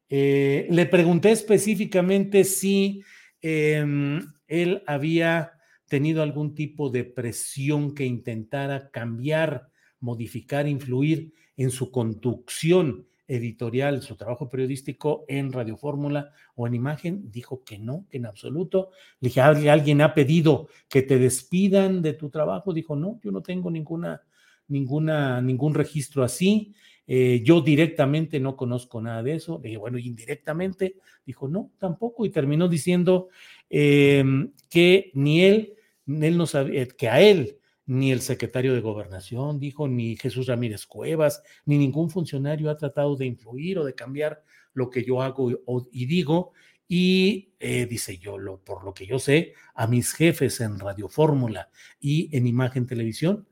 eh, 0.09 0.67
le 0.69 0.85
pregunté 0.85 1.31
específicamente 1.31 2.43
si 2.43 3.01
em, 3.41 4.21
él 4.47 4.83
había 4.85 5.53
tenido 5.87 6.21
algún 6.21 6.53
tipo 6.53 6.89
de 6.89 7.03
presión 7.03 7.95
que 7.95 8.05
intentara 8.05 8.89
cambiar, 8.91 9.69
modificar, 9.99 10.67
influir 10.67 11.33
en 11.55 11.71
su 11.71 11.91
conducción 11.91 13.07
editorial, 13.27 14.01
su 14.01 14.15
trabajo 14.15 14.49
periodístico 14.49 15.25
en 15.27 15.51
Radio 15.51 15.75
Fórmula 15.77 16.31
o 16.55 16.65
en 16.65 16.75
Imagen, 16.75 17.31
dijo 17.31 17.63
que 17.63 17.77
no, 17.77 18.05
que 18.09 18.17
en 18.17 18.25
absoluto. 18.25 18.91
Le 19.19 19.29
dije, 19.29 19.41
¿alguien 19.41 20.01
ha 20.01 20.13
pedido 20.13 20.69
que 20.87 21.01
te 21.01 21.17
despidan 21.17 22.01
de 22.01 22.13
tu 22.13 22.29
trabajo? 22.29 22.73
Dijo, 22.73 22.95
no, 22.95 23.19
yo 23.23 23.31
no 23.31 23.41
tengo 23.41 23.69
ninguna, 23.69 24.21
ninguna, 24.67 25.41
ningún 25.41 25.73
registro 25.73 26.23
así. 26.23 26.73
Eh, 27.05 27.41
yo 27.43 27.61
directamente 27.61 28.39
no 28.39 28.55
conozco 28.55 29.01
nada 29.01 29.23
de 29.23 29.35
eso. 29.35 29.59
Le 29.61 29.69
dije, 29.69 29.77
bueno, 29.77 29.97
indirectamente, 29.97 30.95
dijo, 31.25 31.47
no, 31.47 31.71
tampoco. 31.77 32.25
Y 32.25 32.29
terminó 32.29 32.67
diciendo 32.67 33.29
em, 33.69 34.51
que 34.69 35.11
ni 35.13 35.43
él, 35.43 35.73
él 36.07 36.37
no 36.37 36.45
sabía, 36.45 36.87
que 36.87 37.09
a 37.09 37.21
él 37.21 37.57
ni 37.87 38.11
el 38.11 38.21
secretario 38.21 38.73
de 38.73 38.81
gobernación 38.81 39.59
dijo, 39.59 39.87
ni 39.87 40.17
Jesús 40.17 40.47
Ramírez 40.47 40.85
Cuevas, 40.85 41.41
ni 41.65 41.77
ningún 41.77 42.09
funcionario 42.09 42.69
ha 42.69 42.77
tratado 42.77 43.15
de 43.15 43.25
influir 43.25 43.79
o 43.79 43.85
de 43.85 43.95
cambiar 43.95 44.43
lo 44.73 44.89
que 44.89 45.03
yo 45.03 45.21
hago 45.21 45.51
y 45.91 46.05
digo. 46.05 46.51
Y 46.89 47.53
eh, 47.59 47.85
dice 47.85 48.17
yo, 48.17 48.37
lo, 48.37 48.63
por 48.63 48.83
lo 48.85 48.93
que 48.93 49.05
yo 49.05 49.19
sé, 49.19 49.53
a 49.73 49.87
mis 49.87 50.13
jefes 50.13 50.61
en 50.61 50.79
Radio 50.79 51.09
Fórmula 51.09 51.69
y 51.99 52.29
en 52.35 52.47
Imagen 52.47 52.87
Televisión. 52.87 53.47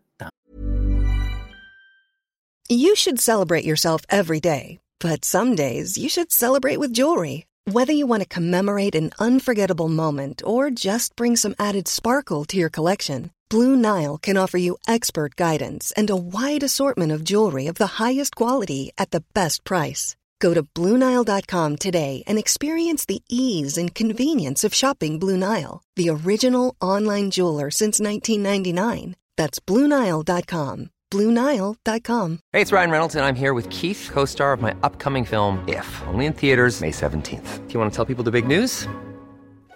You 2.68 2.96
should 2.96 3.20
celebrate 3.20 3.64
yourself 3.64 4.02
every 4.10 4.40
day, 4.40 4.80
but 5.00 5.24
some 5.24 5.56
days 5.56 5.98
you 5.98 6.10
should 6.10 6.32
celebrate 6.32 6.80
with 6.80 6.94
jewelry. 6.94 7.46
Whether 7.72 7.94
you 7.94 8.08
want 8.08 8.24
to 8.24 8.30
commemorate 8.30 8.96
an 8.96 9.12
unforgettable 9.20 9.90
moment 9.90 10.42
or 10.46 10.72
just 10.72 11.16
bring 11.16 11.36
some 11.36 11.56
added 11.60 11.88
sparkle 11.88 12.46
to 12.46 12.58
your 12.58 12.70
collection. 12.70 13.32
Blue 13.50 13.76
Nile 13.76 14.18
can 14.18 14.38
offer 14.38 14.58
you 14.58 14.78
expert 14.88 15.36
guidance 15.36 15.94
and 15.96 16.10
a 16.10 16.16
wide 16.16 16.64
assortment 16.64 17.12
of 17.12 17.24
jewelry 17.24 17.68
of 17.68 17.76
the 17.76 18.04
highest 18.04 18.36
quality 18.36 18.92
at 18.98 19.12
the 19.12 19.24
best 19.34 19.64
price. 19.64 20.16
Go 20.40 20.54
to 20.54 20.64
BlueNile.com 20.64 21.76
today 21.78 22.24
and 22.28 22.38
experience 22.38 23.06
the 23.06 23.22
ease 23.30 23.78
and 23.78 23.94
convenience 23.96 24.64
of 24.64 24.74
shopping 24.74 25.20
Blue 25.20 25.38
Nile, 25.38 25.82
the 25.96 26.10
original 26.10 26.76
online 26.82 27.32
jeweler 27.32 27.72
since 27.72 28.00
1999. 28.00 29.16
That's 29.38 29.60
BlueNile.com. 29.60 30.90
BlueNile.com. 31.12 32.40
Hey, 32.52 32.62
it's 32.62 32.72
Ryan 32.72 32.92
Reynolds, 32.92 33.16
and 33.16 33.24
I'm 33.24 33.36
here 33.36 33.54
with 33.54 33.70
Keith, 33.70 34.10
co 34.12 34.26
star 34.26 34.54
of 34.54 34.62
my 34.62 34.76
upcoming 34.84 35.24
film, 35.24 35.64
If, 35.68 35.88
only 36.08 36.26
in 36.26 36.34
theaters, 36.34 36.82
May 36.82 36.92
17th. 36.92 37.68
Do 37.68 37.74
you 37.74 37.80
want 37.80 37.92
to 37.92 37.96
tell 37.96 38.06
people 38.06 38.24
the 38.24 38.32
big 38.32 38.48
news? 38.48 38.88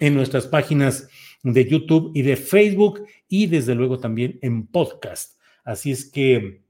en 0.00 0.14
nuestras 0.14 0.46
páginas 0.46 1.08
de 1.42 1.66
YouTube 1.66 2.12
y 2.14 2.22
de 2.22 2.36
Facebook 2.36 3.04
y 3.28 3.46
desde 3.46 3.74
luego 3.74 3.98
también 3.98 4.38
en 4.42 4.66
podcast. 4.66 5.38
Así 5.64 5.90
es 5.90 6.10
que 6.10 6.62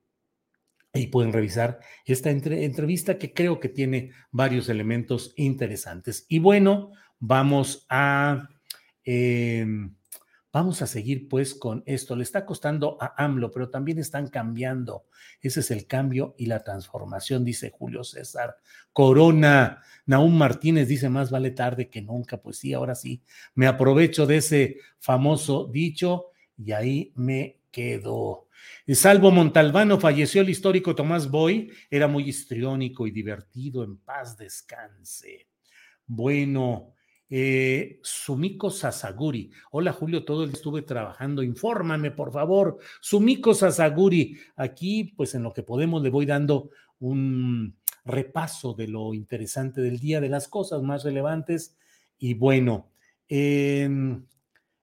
ahí 0.93 1.07
pueden 1.09 1.33
revisar 1.33 1.81
esta 2.05 2.31
entre, 2.31 2.65
entrevista 2.65 3.19
que 3.19 3.33
creo 3.33 3.61
que 3.61 3.69
tiene 3.69 4.13
varios 4.31 4.69
elementos 4.69 5.33
interesantes. 5.37 6.27
Y 6.29 6.39
bueno, 6.39 6.93
vamos 7.19 7.87
a... 7.89 8.49
Eh, 9.05 9.67
Vamos 10.55 10.83
a 10.83 10.87
seguir 10.87 11.29
pues 11.29 11.53
con 11.53 11.83
esto. 11.85 12.15
Le 12.15 12.23
está 12.23 12.47
costando 12.47 12.97
a 13.01 13.25
AMLO, 13.25 13.51
pero 13.51 13.71
también 13.71 13.99
están 13.99 14.29
cambiando. 14.29 15.07
Ese 15.41 15.59
es 15.59 15.73
el 15.73 15.89
cambio 15.89 16.37
y 16.39 16.47
la 16.47 16.63
transformación, 16.63 17.45
dice 17.45 17.71
Julio 17.71 18.05
César. 18.05 18.59
Corona, 18.93 19.83
Naúm 20.07 20.39
Martínez 20.39 20.87
dice, 20.87 21.09
más 21.09 21.33
vale 21.33 21.51
tarde 21.51 21.91
que 21.91 22.03
nunca. 22.03 22.41
Pues 22.41 22.59
sí, 22.59 22.73
ahora 22.73 22.95
sí, 22.95 23.21
me 23.57 23.67
aprovecho 23.67 24.27
de 24.27 24.37
ese 24.37 24.77
famoso 25.01 25.67
dicho 25.67 26.27
y 26.57 26.71
ahí 26.71 27.13
me 27.17 27.59
quedo. 27.73 28.47
Salvo 28.87 29.33
Montalbano, 29.33 29.99
falleció 29.99 30.41
el 30.41 30.51
histórico 30.51 30.95
Tomás 30.95 31.29
Boy, 31.29 31.73
era 31.91 32.07
muy 32.07 32.29
histriónico 32.29 33.09
y 33.09 33.11
divertido, 33.11 33.83
en 33.83 33.97
paz 33.97 34.39
descanse. 34.39 35.49
Bueno, 36.07 36.94
eh, 37.31 38.01
Sumiko 38.03 38.71
Sasaguri. 38.71 39.51
Hola 39.71 39.93
Julio, 39.93 40.25
todo 40.25 40.45
el 40.45 40.51
estuve 40.51 40.83
trabajando. 40.83 41.43
Infórmame, 41.43 42.11
por 42.11 42.33
favor. 42.33 42.79
Sumiko 43.01 43.55
Sasaguri. 43.55 44.39
Aquí, 44.57 45.05
pues 45.17 45.35
en 45.35 45.43
lo 45.43 45.53
que 45.53 45.63
podemos, 45.63 46.03
le 46.03 46.11
voy 46.11 46.27
dando 46.27 46.71
un 47.01 47.77
repaso 48.05 48.75
de 48.75 48.89
lo 48.89 49.15
interesante 49.15 49.81
del 49.81 49.99
día, 49.99 50.21
de 50.21 50.29
las 50.29 50.49
cosas 50.49 50.83
más 50.83 51.05
relevantes. 51.05 51.77
Y 52.19 52.35
bueno, 52.35 52.91
em, 53.29 54.27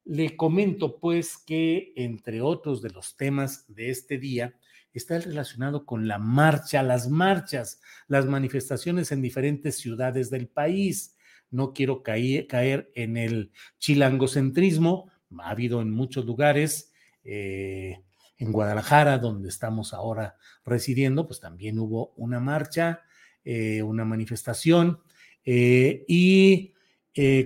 le 0.05 0.35
comento 0.35 0.99
pues 0.99 1.37
que 1.37 1.93
entre 1.95 2.41
otros 2.41 2.81
de 2.81 2.89
los 2.89 3.15
temas 3.15 3.65
de 3.67 3.91
este 3.91 4.17
día, 4.17 4.55
está 4.93 5.19
relacionado 5.19 5.85
con 5.85 6.07
la 6.07 6.17
marcha, 6.17 6.83
las 6.83 7.09
marchas, 7.09 7.81
las 8.07 8.25
manifestaciones 8.25 9.11
en 9.13 9.21
diferentes 9.21 9.77
ciudades 9.77 10.29
del 10.29 10.49
país 10.49 11.15
no 11.51 11.73
quiero 11.73 12.01
caer, 12.01 12.91
en 12.95 13.17
el 13.17 13.51
chilangocentrismo, 13.77 15.11
ha 15.39 15.49
habido 15.49 15.81
en 15.81 15.91
muchos 15.91 16.25
lugares, 16.25 16.91
eh, 17.23 18.01
en 18.37 18.51
Guadalajara, 18.51 19.19
donde 19.19 19.49
estamos 19.49 19.93
ahora 19.93 20.35
residiendo, 20.65 21.27
pues 21.27 21.39
también 21.39 21.77
hubo 21.77 22.13
una 22.15 22.39
marcha, 22.39 23.01
eh, 23.43 23.83
una 23.83 24.03
manifestación 24.03 24.99
eh, 25.45 26.05
y 26.07 26.73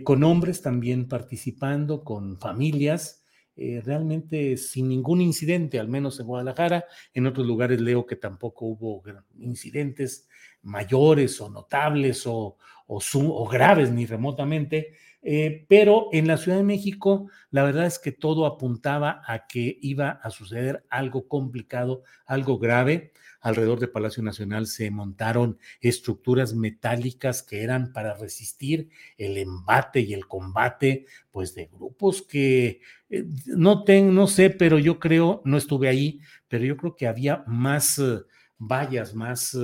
con 0.04 0.24
hombres 0.24 0.62
también 0.62 1.08
participando, 1.08 2.04
con 2.04 2.38
familias. 2.38 3.24
realmente 3.58 4.58
sin 4.58 4.90
ningún 4.90 5.22
incidente, 5.22 5.80
al 5.80 5.88
menos 5.88 6.20
en 6.20 6.28
Guadalajara. 6.28 6.86
En 7.14 7.26
otros 7.26 7.48
lugares 7.48 7.82
leo 7.82 8.06
que 8.06 8.18
tampoco 8.18 8.66
hubo 8.66 9.02
incidentes 9.40 10.28
mayores 10.62 11.40
o 11.42 11.50
notables 11.50 12.24
o, 12.26 12.58
o, 12.88 13.48
graves 13.48 13.92
ni 13.92 14.06
remotamente, 14.06 14.94
eh, 15.22 15.66
pero 15.68 16.10
en 16.12 16.28
la 16.28 16.38
Ciudad 16.38 16.58
de 16.58 16.64
México 16.64 17.30
la 17.50 17.64
verdad 17.64 17.88
es 17.88 17.98
que 17.98 18.12
todo 18.12 18.46
apuntaba 18.46 19.24
a 19.26 19.48
que 19.48 19.80
iba 19.82 20.10
a 20.10 20.30
suceder 20.30 20.86
algo 20.90 21.28
complicado, 21.28 22.04
algo 22.26 22.60
grave. 22.60 23.12
Alrededor 23.42 23.80
de 23.80 23.88
Palacio 23.88 24.24
Nacional 24.24 24.68
se 24.68 24.90
montaron 24.92 25.58
estructuras 25.80 26.54
metálicas 26.54 27.44
que 27.44 27.64
eran 27.64 27.94
para 27.94 28.16
resistir 28.16 28.90
el 29.18 29.38
embate 29.38 30.02
y 30.02 30.14
el 30.14 30.28
combate, 30.28 31.06
pues 31.32 31.54
de 31.56 31.68
grupos 31.68 32.22
que 32.22 32.82
eh, 33.10 33.26
no, 33.46 33.84
no 33.88 34.28
sé, 34.28 34.50
pero 34.50 34.80
yo 34.80 35.00
creo, 35.00 35.42
no 35.46 35.58
estuve 35.58 35.88
ahí, 35.88 36.20
pero 36.48 36.66
yo 36.66 36.76
creo 36.78 36.96
que 36.96 37.08
había 37.08 37.44
más 37.48 38.00
eh, 38.00 38.20
vallas, 38.58 39.14
más 39.14 39.58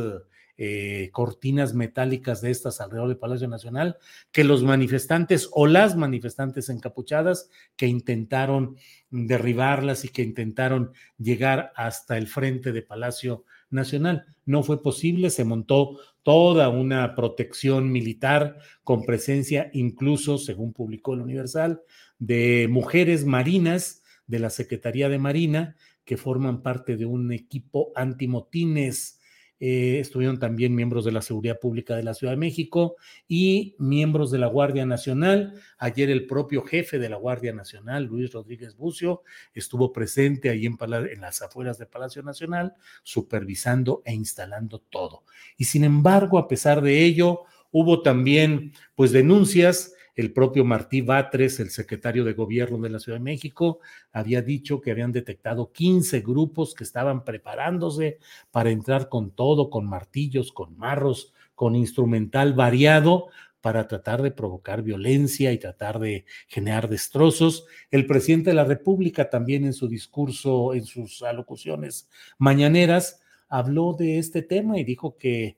eh, 0.64 1.10
cortinas 1.12 1.74
metálicas 1.74 2.40
de 2.40 2.52
estas 2.52 2.82
alrededor 2.82 3.08
del 3.08 3.18
Palacio 3.18 3.48
Nacional, 3.48 3.98
que 4.32 4.44
los 4.44 4.62
manifestantes 4.62 5.50
o 5.54 5.66
las 5.66 5.96
manifestantes 5.96 6.70
encapuchadas 6.70 7.50
que 7.76 7.88
intentaron 7.88 8.76
derribarlas 9.10 10.06
y 10.06 10.10
que 10.10 10.22
intentaron 10.22 10.92
llegar 11.18 11.72
hasta 11.76 12.16
el 12.16 12.28
frente 12.28 12.72
de 12.74 12.84
Palacio 12.84 13.44
Nacional. 13.72 14.26
No 14.46 14.62
fue 14.62 14.84
posible, 14.84 15.32
se 15.32 15.46
montó 15.46 15.98
toda 16.22 16.70
una 16.70 17.16
protección 17.16 17.92
militar 17.92 18.60
con 18.84 19.02
presencia 19.02 19.72
incluso, 19.74 20.38
según 20.38 20.74
publicó 20.74 21.16
el 21.16 21.22
Universal, 21.22 21.82
de 22.20 22.68
mujeres 22.70 23.26
marinas 23.26 24.04
de 24.28 24.38
la 24.38 24.52
Secretaría 24.52 25.10
de 25.10 25.18
Marina 25.18 25.76
que 26.06 26.18
forman 26.18 26.62
parte 26.62 26.98
de 26.98 27.08
un 27.08 27.32
equipo 27.32 27.92
antimotines 27.96 29.21
eh, 29.64 30.00
estuvieron 30.00 30.40
también 30.40 30.74
miembros 30.74 31.06
de 31.06 31.12
la 31.12 31.22
Seguridad 31.22 31.60
Pública 31.60 31.96
de 31.96 32.02
la 32.02 32.16
Ciudad 32.16 32.34
de 32.34 32.38
México 32.38 32.96
y 33.28 33.76
miembros 33.78 34.32
de 34.32 34.40
la 34.40 34.48
Guardia 34.48 34.88
Nacional. 34.88 35.54
Ayer 35.78 36.10
el 36.10 36.26
propio 36.26 36.64
jefe 36.64 36.98
de 36.98 37.10
la 37.10 37.18
Guardia 37.18 37.54
Nacional, 37.54 38.06
Luis 38.06 38.32
Rodríguez 38.32 38.76
Bucio, 38.76 39.22
estuvo 39.54 39.94
presente 39.94 40.50
ahí 40.50 40.66
en, 40.66 40.80
en 40.82 41.22
las 41.22 41.44
afueras 41.44 41.78
del 41.78 41.90
Palacio 41.90 42.24
Nacional, 42.24 42.74
supervisando 43.04 44.02
e 44.04 44.16
instalando 44.16 44.80
todo. 44.80 45.26
Y 45.58 45.66
sin 45.66 45.84
embargo, 45.84 46.40
a 46.40 46.48
pesar 46.48 46.82
de 46.82 47.06
ello, 47.06 47.42
hubo 47.70 48.02
también 48.02 48.74
pues 48.96 49.12
denuncias 49.12 49.94
el 50.22 50.32
propio 50.32 50.64
Martí 50.64 51.02
Batres, 51.02 51.60
el 51.60 51.70
secretario 51.70 52.24
de 52.24 52.34
gobierno 52.34 52.78
de 52.78 52.90
la 52.90 53.00
Ciudad 53.00 53.18
de 53.18 53.24
México, 53.24 53.80
había 54.14 54.42
dicho 54.42 54.80
que 54.80 54.92
habían 54.92 55.12
detectado 55.12 55.72
15 55.72 56.22
grupos 56.22 56.74
que 56.74 56.84
estaban 56.84 57.26
preparándose 57.26 58.20
para 58.52 58.70
entrar 58.70 59.10
con 59.10 59.32
todo, 59.32 59.70
con 59.70 59.86
martillos, 59.86 60.52
con 60.52 60.78
marros, 60.78 61.34
con 61.56 61.76
instrumental 61.76 62.54
variado 62.54 63.28
para 63.62 63.88
tratar 63.88 64.22
de 64.22 64.32
provocar 64.32 64.82
violencia 64.82 65.52
y 65.52 65.58
tratar 65.58 66.00
de 66.00 66.26
generar 66.48 66.90
destrozos. 66.90 67.66
El 67.92 68.08
presidente 68.08 68.52
de 68.52 68.56
la 68.56 68.64
República 68.64 69.30
también 69.30 69.66
en 69.66 69.74
su 69.74 69.88
discurso, 69.88 70.74
en 70.74 70.86
sus 70.86 71.22
alocuciones 71.22 72.10
mañaneras, 72.38 73.22
habló 73.50 73.94
de 73.94 74.18
este 74.18 74.42
tema 74.42 74.80
y 74.80 74.84
dijo 74.84 75.18
que 75.18 75.58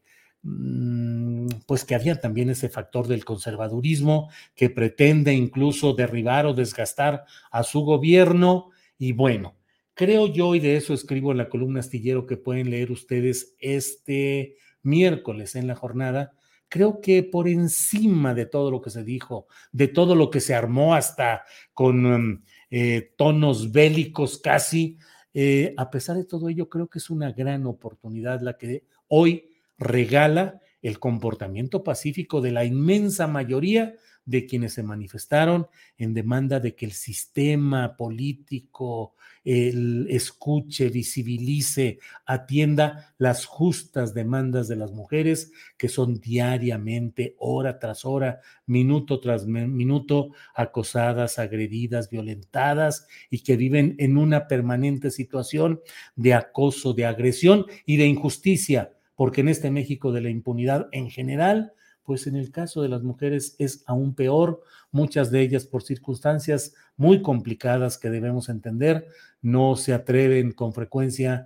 pues 1.66 1.86
que 1.86 1.96
había 1.96 2.20
también 2.20 2.50
ese 2.50 2.68
factor 2.68 3.08
del 3.08 3.24
conservadurismo 3.24 4.30
que 4.56 4.70
pretende 4.70 5.34
incluso 5.34 5.94
derribar 5.94 6.46
o 6.46 6.54
desgastar 6.54 7.24
a 7.50 7.64
su 7.64 7.82
gobierno. 7.82 8.72
Y 8.98 9.14
bueno, 9.14 9.56
creo 9.94 10.28
yo, 10.28 10.54
y 10.56 10.60
de 10.60 10.76
eso 10.76 10.94
escribo 10.94 11.32
en 11.32 11.38
la 11.38 11.50
columna 11.50 11.80
astillero 11.80 12.26
que 12.26 12.38
pueden 12.38 12.70
leer 12.70 12.92
ustedes 12.92 13.56
este 13.60 14.58
miércoles 14.82 15.56
en 15.56 15.68
la 15.68 15.76
jornada, 15.76 16.34
creo 16.68 17.00
que 17.00 17.24
por 17.24 17.48
encima 17.48 18.34
de 18.34 18.46
todo 18.46 18.70
lo 18.70 18.82
que 18.82 18.90
se 18.90 19.04
dijo, 19.04 19.48
de 19.72 19.88
todo 19.88 20.16
lo 20.16 20.30
que 20.30 20.42
se 20.42 20.56
armó 20.56 20.94
hasta 20.94 21.44
con 21.74 22.32
mm, 22.32 22.44
eh, 22.72 23.14
tonos 23.16 23.72
bélicos 23.72 24.40
casi, 24.40 24.98
eh, 25.34 25.74
a 25.78 25.90
pesar 25.90 26.18
de 26.18 26.26
todo 26.26 26.50
ello, 26.50 26.68
creo 26.68 26.88
que 26.88 27.00
es 27.00 27.10
una 27.10 27.32
gran 27.32 27.66
oportunidad 27.66 28.42
la 28.42 28.58
que 28.58 28.86
hoy 29.08 29.53
regala 29.84 30.62
el 30.82 31.00
comportamiento 31.00 31.84
pacífico 31.84 32.42
de 32.42 32.52
la 32.52 32.66
inmensa 32.66 33.28
mayoría 33.28 33.96
de 34.26 34.46
quienes 34.46 34.74
se 34.74 34.84
manifestaron 34.84 35.68
en 35.98 36.14
demanda 36.14 36.60
de 36.60 36.76
que 36.76 36.86
el 36.86 36.94
sistema 36.94 37.98
político 37.98 39.16
escuche, 39.46 40.88
visibilice, 40.88 42.00
atienda 42.26 43.14
las 43.18 43.46
justas 43.46 44.14
demandas 44.14 44.70
de 44.70 44.78
las 44.78 44.94
mujeres 44.94 45.52
que 45.76 45.90
son 45.90 46.22
diariamente, 46.22 47.36
hora 47.40 47.78
tras 47.78 48.06
hora, 48.06 48.40
minuto 48.66 49.20
tras 49.20 49.46
minuto, 49.46 50.30
acosadas, 50.56 51.40
agredidas, 51.40 52.10
violentadas 52.10 53.06
y 53.30 53.40
que 53.40 53.58
viven 53.58 53.96
en 54.00 54.18
una 54.18 54.48
permanente 54.48 55.12
situación 55.12 55.82
de 56.16 56.34
acoso, 56.34 56.94
de 56.94 57.06
agresión 57.06 57.66
y 57.86 57.98
de 57.98 58.08
injusticia, 58.08 58.94
porque 59.16 59.42
en 59.42 59.50
este 59.50 59.72
México 59.72 60.12
de 60.12 60.22
la 60.22 60.30
impunidad 60.30 60.88
en 60.92 61.10
general, 61.10 61.74
pues 62.04 62.28
en 62.28 62.36
el 62.36 62.52
caso 62.52 62.82
de 62.82 62.90
las 62.90 63.04
mujeres 63.04 63.56
es 63.60 63.84
aún 63.88 64.14
peor, 64.14 64.62
muchas 64.92 65.32
de 65.32 65.42
ellas 65.42 65.66
por 65.66 65.84
circunstancias 65.84 66.74
muy 66.98 67.22
complicadas 67.22 67.98
que 67.98 68.10
debemos 68.10 68.50
entender, 68.50 69.08
no 69.42 69.76
se 69.76 69.94
atreven 69.94 70.52
con 70.52 70.74
frecuencia 70.74 71.46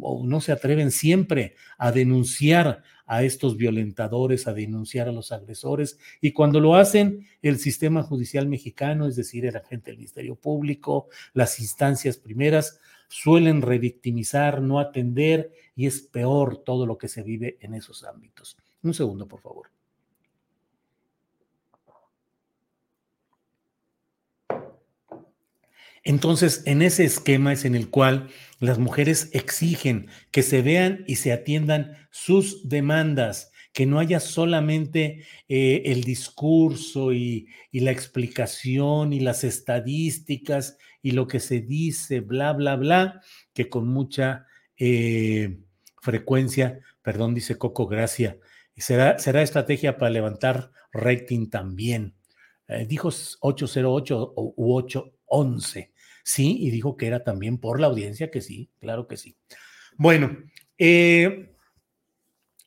o 0.00 0.24
no 0.26 0.40
se 0.40 0.52
atreven 0.52 0.90
siempre 0.90 1.56
a 1.78 1.92
denunciar 1.92 2.82
a 3.06 3.22
estos 3.22 3.56
violentadores, 3.56 4.46
a 4.46 4.54
denunciar 4.54 5.08
a 5.08 5.12
los 5.12 5.30
agresores, 5.30 5.98
y 6.22 6.32
cuando 6.32 6.58
lo 6.58 6.74
hacen, 6.74 7.26
el 7.42 7.58
sistema 7.58 8.02
judicial 8.02 8.48
mexicano, 8.48 9.06
es 9.06 9.16
decir, 9.16 9.44
el 9.44 9.56
agente 9.56 9.90
del 9.90 9.98
Ministerio 9.98 10.36
Público, 10.36 11.08
las 11.34 11.60
instancias 11.60 12.16
primeras, 12.16 12.80
suelen 13.08 13.62
revictimizar, 13.62 14.60
no 14.60 14.78
atender, 14.80 15.52
y 15.76 15.86
es 15.86 16.00
peor 16.00 16.58
todo 16.58 16.86
lo 16.86 16.98
que 16.98 17.08
se 17.08 17.22
vive 17.22 17.58
en 17.60 17.74
esos 17.74 18.04
ámbitos. 18.04 18.56
Un 18.82 18.94
segundo, 18.94 19.26
por 19.26 19.40
favor. 19.40 19.68
Entonces, 26.04 26.62
en 26.66 26.82
ese 26.82 27.04
esquema 27.04 27.54
es 27.54 27.64
en 27.64 27.74
el 27.74 27.88
cual 27.88 28.28
las 28.60 28.78
mujeres 28.78 29.30
exigen 29.32 30.08
que 30.30 30.42
se 30.42 30.60
vean 30.60 31.02
y 31.06 31.16
se 31.16 31.32
atiendan 31.32 31.96
sus 32.10 32.68
demandas, 32.68 33.50
que 33.72 33.86
no 33.86 33.98
haya 33.98 34.20
solamente 34.20 35.24
eh, 35.48 35.82
el 35.86 36.04
discurso 36.04 37.12
y, 37.12 37.48
la 37.72 37.90
explicación 37.90 39.12
y 39.12 39.20
las 39.20 39.44
estadísticas 39.44 40.76
y 41.04 41.10
lo 41.10 41.28
que 41.28 41.38
se 41.38 41.60
dice, 41.60 42.20
bla, 42.20 42.54
bla, 42.54 42.76
bla, 42.76 43.20
que 43.52 43.68
con 43.68 43.86
mucha 43.86 44.46
eh, 44.78 45.58
frecuencia, 46.00 46.80
perdón, 47.02 47.34
dice 47.34 47.58
Coco 47.58 47.86
Gracia, 47.86 48.38
será, 48.74 49.18
será 49.18 49.42
estrategia 49.42 49.98
para 49.98 50.10
levantar 50.10 50.72
rating 50.92 51.50
también. 51.50 52.14
Eh, 52.68 52.86
dijo 52.88 53.10
808 53.40 54.32
u 54.34 54.74
811 54.76 55.92
sí, 56.24 56.56
y 56.58 56.70
dijo 56.70 56.96
que 56.96 57.06
era 57.06 57.22
también 57.22 57.58
por 57.58 57.80
la 57.80 57.88
audiencia, 57.88 58.30
que 58.30 58.40
sí, 58.40 58.70
claro 58.80 59.06
que 59.06 59.18
sí. 59.18 59.36
Bueno, 59.98 60.38
eh, 60.78 61.53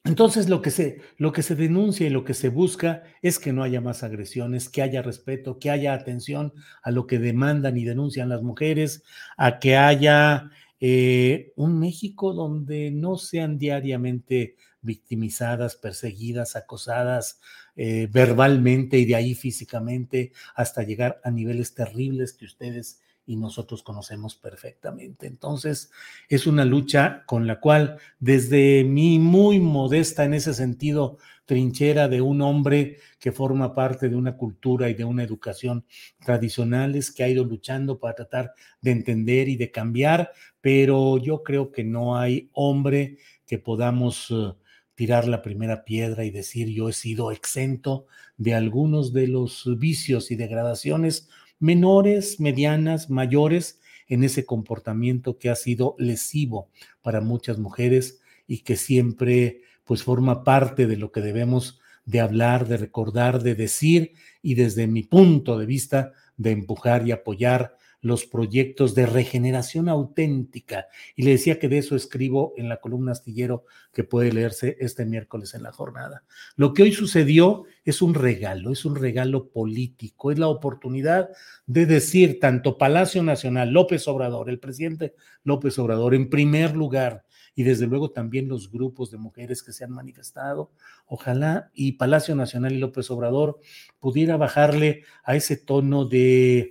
entonces 0.03 0.47
lo 0.47 0.61
que, 0.61 0.71
se, 0.71 1.01
lo 1.17 1.33
que 1.33 1.43
se 1.43 1.55
denuncia 1.55 2.07
y 2.07 2.09
lo 2.09 2.23
que 2.23 2.33
se 2.33 2.49
busca 2.49 3.03
es 3.21 3.39
que 3.39 3.51
no 3.51 3.63
haya 3.63 3.81
más 3.81 4.03
agresiones, 4.03 4.69
que 4.69 4.81
haya 4.81 5.01
respeto, 5.01 5.59
que 5.59 5.69
haya 5.69 5.93
atención 5.93 6.53
a 6.81 6.91
lo 6.91 7.07
que 7.07 7.19
demandan 7.19 7.77
y 7.77 7.83
denuncian 7.83 8.29
las 8.29 8.41
mujeres, 8.41 9.03
a 9.35 9.59
que 9.59 9.75
haya 9.75 10.49
eh, 10.79 11.51
un 11.55 11.79
México 11.79 12.33
donde 12.33 12.91
no 12.91 13.17
sean 13.17 13.57
diariamente 13.57 14.55
victimizadas, 14.81 15.75
perseguidas, 15.75 16.55
acosadas 16.55 17.41
eh, 17.75 18.07
verbalmente 18.11 18.97
y 18.97 19.05
de 19.05 19.15
ahí 19.15 19.35
físicamente 19.35 20.31
hasta 20.55 20.83
llegar 20.83 21.19
a 21.23 21.31
niveles 21.31 21.73
terribles 21.73 22.33
que 22.33 22.45
ustedes 22.45 23.01
y 23.27 23.35
nosotros 23.35 23.83
conocemos 23.83 24.35
perfectamente. 24.35 25.27
Entonces, 25.27 25.91
es 26.29 26.47
una 26.47 26.65
lucha 26.65 27.23
con 27.27 27.45
la 27.45 27.59
cual, 27.59 27.97
desde 28.19 28.85
mi 28.85 29.19
muy 29.19 29.59
modesta 29.59 30.23
en 30.23 30.33
ese 30.33 30.53
sentido 30.53 31.17
trinchera 31.45 32.07
de 32.07 32.21
un 32.21 32.41
hombre 32.41 32.97
que 33.19 33.33
forma 33.33 33.75
parte 33.75 34.07
de 34.09 34.15
una 34.15 34.37
cultura 34.37 34.89
y 34.89 34.93
de 34.93 35.03
una 35.03 35.23
educación 35.23 35.85
tradicionales, 36.25 37.11
que 37.11 37.23
ha 37.23 37.29
ido 37.29 37.43
luchando 37.43 37.99
para 37.99 38.15
tratar 38.15 38.53
de 38.81 38.91
entender 38.91 39.49
y 39.49 39.57
de 39.57 39.71
cambiar, 39.71 40.31
pero 40.61 41.17
yo 41.17 41.43
creo 41.43 41.71
que 41.71 41.83
no 41.83 42.17
hay 42.17 42.49
hombre 42.53 43.17
que 43.45 43.59
podamos... 43.59 44.31
Eh, 44.31 44.53
tirar 44.97 45.27
la 45.27 45.43
primera 45.43 45.85
piedra 45.85 46.25
y 46.25 46.31
decir 46.31 46.69
yo 46.69 46.89
he 46.89 46.93
sido 46.93 47.31
exento 47.31 48.07
de 48.35 48.55
algunos 48.55 49.13
de 49.13 49.27
los 49.27 49.69
vicios 49.77 50.31
y 50.31 50.35
degradaciones 50.35 51.29
menores, 51.59 52.39
medianas, 52.39 53.09
mayores 53.09 53.79
en 54.07 54.23
ese 54.23 54.45
comportamiento 54.45 55.37
que 55.37 55.49
ha 55.49 55.55
sido 55.55 55.95
lesivo 55.97 56.69
para 57.01 57.21
muchas 57.21 57.57
mujeres 57.57 58.21
y 58.47 58.59
que 58.59 58.77
siempre 58.77 59.61
pues 59.83 60.03
forma 60.03 60.43
parte 60.43 60.87
de 60.87 60.97
lo 60.97 61.11
que 61.11 61.21
debemos 61.21 61.79
de 62.05 62.21
hablar, 62.21 62.67
de 62.67 62.77
recordar, 62.77 63.43
de 63.43 63.55
decir 63.55 64.13
y 64.41 64.55
desde 64.55 64.87
mi 64.87 65.03
punto 65.03 65.57
de 65.57 65.65
vista 65.65 66.13
de 66.37 66.51
empujar 66.51 67.07
y 67.07 67.11
apoyar 67.11 67.77
los 68.01 68.25
proyectos 68.25 68.95
de 68.95 69.05
regeneración 69.05 69.89
auténtica. 69.89 70.87
Y 71.15 71.23
le 71.23 71.31
decía 71.31 71.59
que 71.59 71.67
de 71.67 71.79
eso 71.79 71.95
escribo 71.95 72.53
en 72.57 72.69
la 72.69 72.77
columna 72.77 73.11
astillero 73.11 73.65
que 73.91 74.03
puede 74.03 74.31
leerse 74.31 74.77
este 74.79 75.05
miércoles 75.05 75.53
en 75.53 75.63
la 75.63 75.71
jornada. 75.71 76.23
Lo 76.55 76.73
que 76.73 76.83
hoy 76.83 76.91
sucedió 76.91 77.63
es 77.83 78.01
un 78.01 78.13
regalo, 78.13 78.71
es 78.71 78.85
un 78.85 78.95
regalo 78.95 79.49
político, 79.49 80.31
es 80.31 80.39
la 80.39 80.47
oportunidad 80.47 81.29
de 81.65 81.85
decir 81.85 82.39
tanto 82.39 82.77
Palacio 82.77 83.23
Nacional, 83.23 83.71
López 83.71 84.07
Obrador, 84.07 84.49
el 84.49 84.59
presidente 84.59 85.15
López 85.43 85.77
Obrador, 85.79 86.13
en 86.13 86.29
primer 86.29 86.75
lugar, 86.75 87.25
y 87.55 87.63
desde 87.63 87.87
luego 87.87 88.11
también 88.11 88.47
los 88.47 88.71
grupos 88.71 89.09
de 89.09 89.17
mujeres 89.17 89.63
que 89.63 89.73
se 89.73 89.83
han 89.83 89.91
manifestado. 89.91 90.71
Ojalá 91.07 91.71
y 91.73 91.93
Palacio 91.93 92.35
Nacional 92.35 92.73
y 92.73 92.77
López 92.77 93.09
Obrador 93.09 93.59
pudiera 93.99 94.37
bajarle 94.37 95.03
a 95.23 95.35
ese 95.35 95.57
tono 95.57 96.05
de 96.05 96.69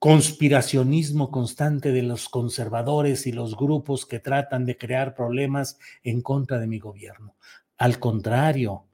conspiracionismo 0.00 1.30
constante 1.30 1.92
de 1.92 2.02
los 2.02 2.30
conservadores 2.30 3.26
y 3.26 3.32
los 3.32 3.54
grupos 3.54 4.06
que 4.06 4.18
tratan 4.18 4.64
de 4.64 4.78
crear 4.78 5.14
problemas 5.14 5.78
en 6.02 6.22
contra 6.22 6.58
de 6.58 6.66
mi 6.66 6.78
gobierno. 6.78 7.36
Al 7.76 7.98
contrario, 7.98 8.86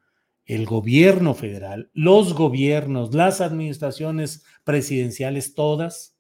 el 0.47 0.67
gobierno 0.67 1.35
federal, 1.35 1.91
los 1.93 2.35
gobiernos, 2.35 3.15
las 3.15 3.41
administraciones 3.41 4.45
presidenciales, 4.65 5.55
todas, 5.55 6.17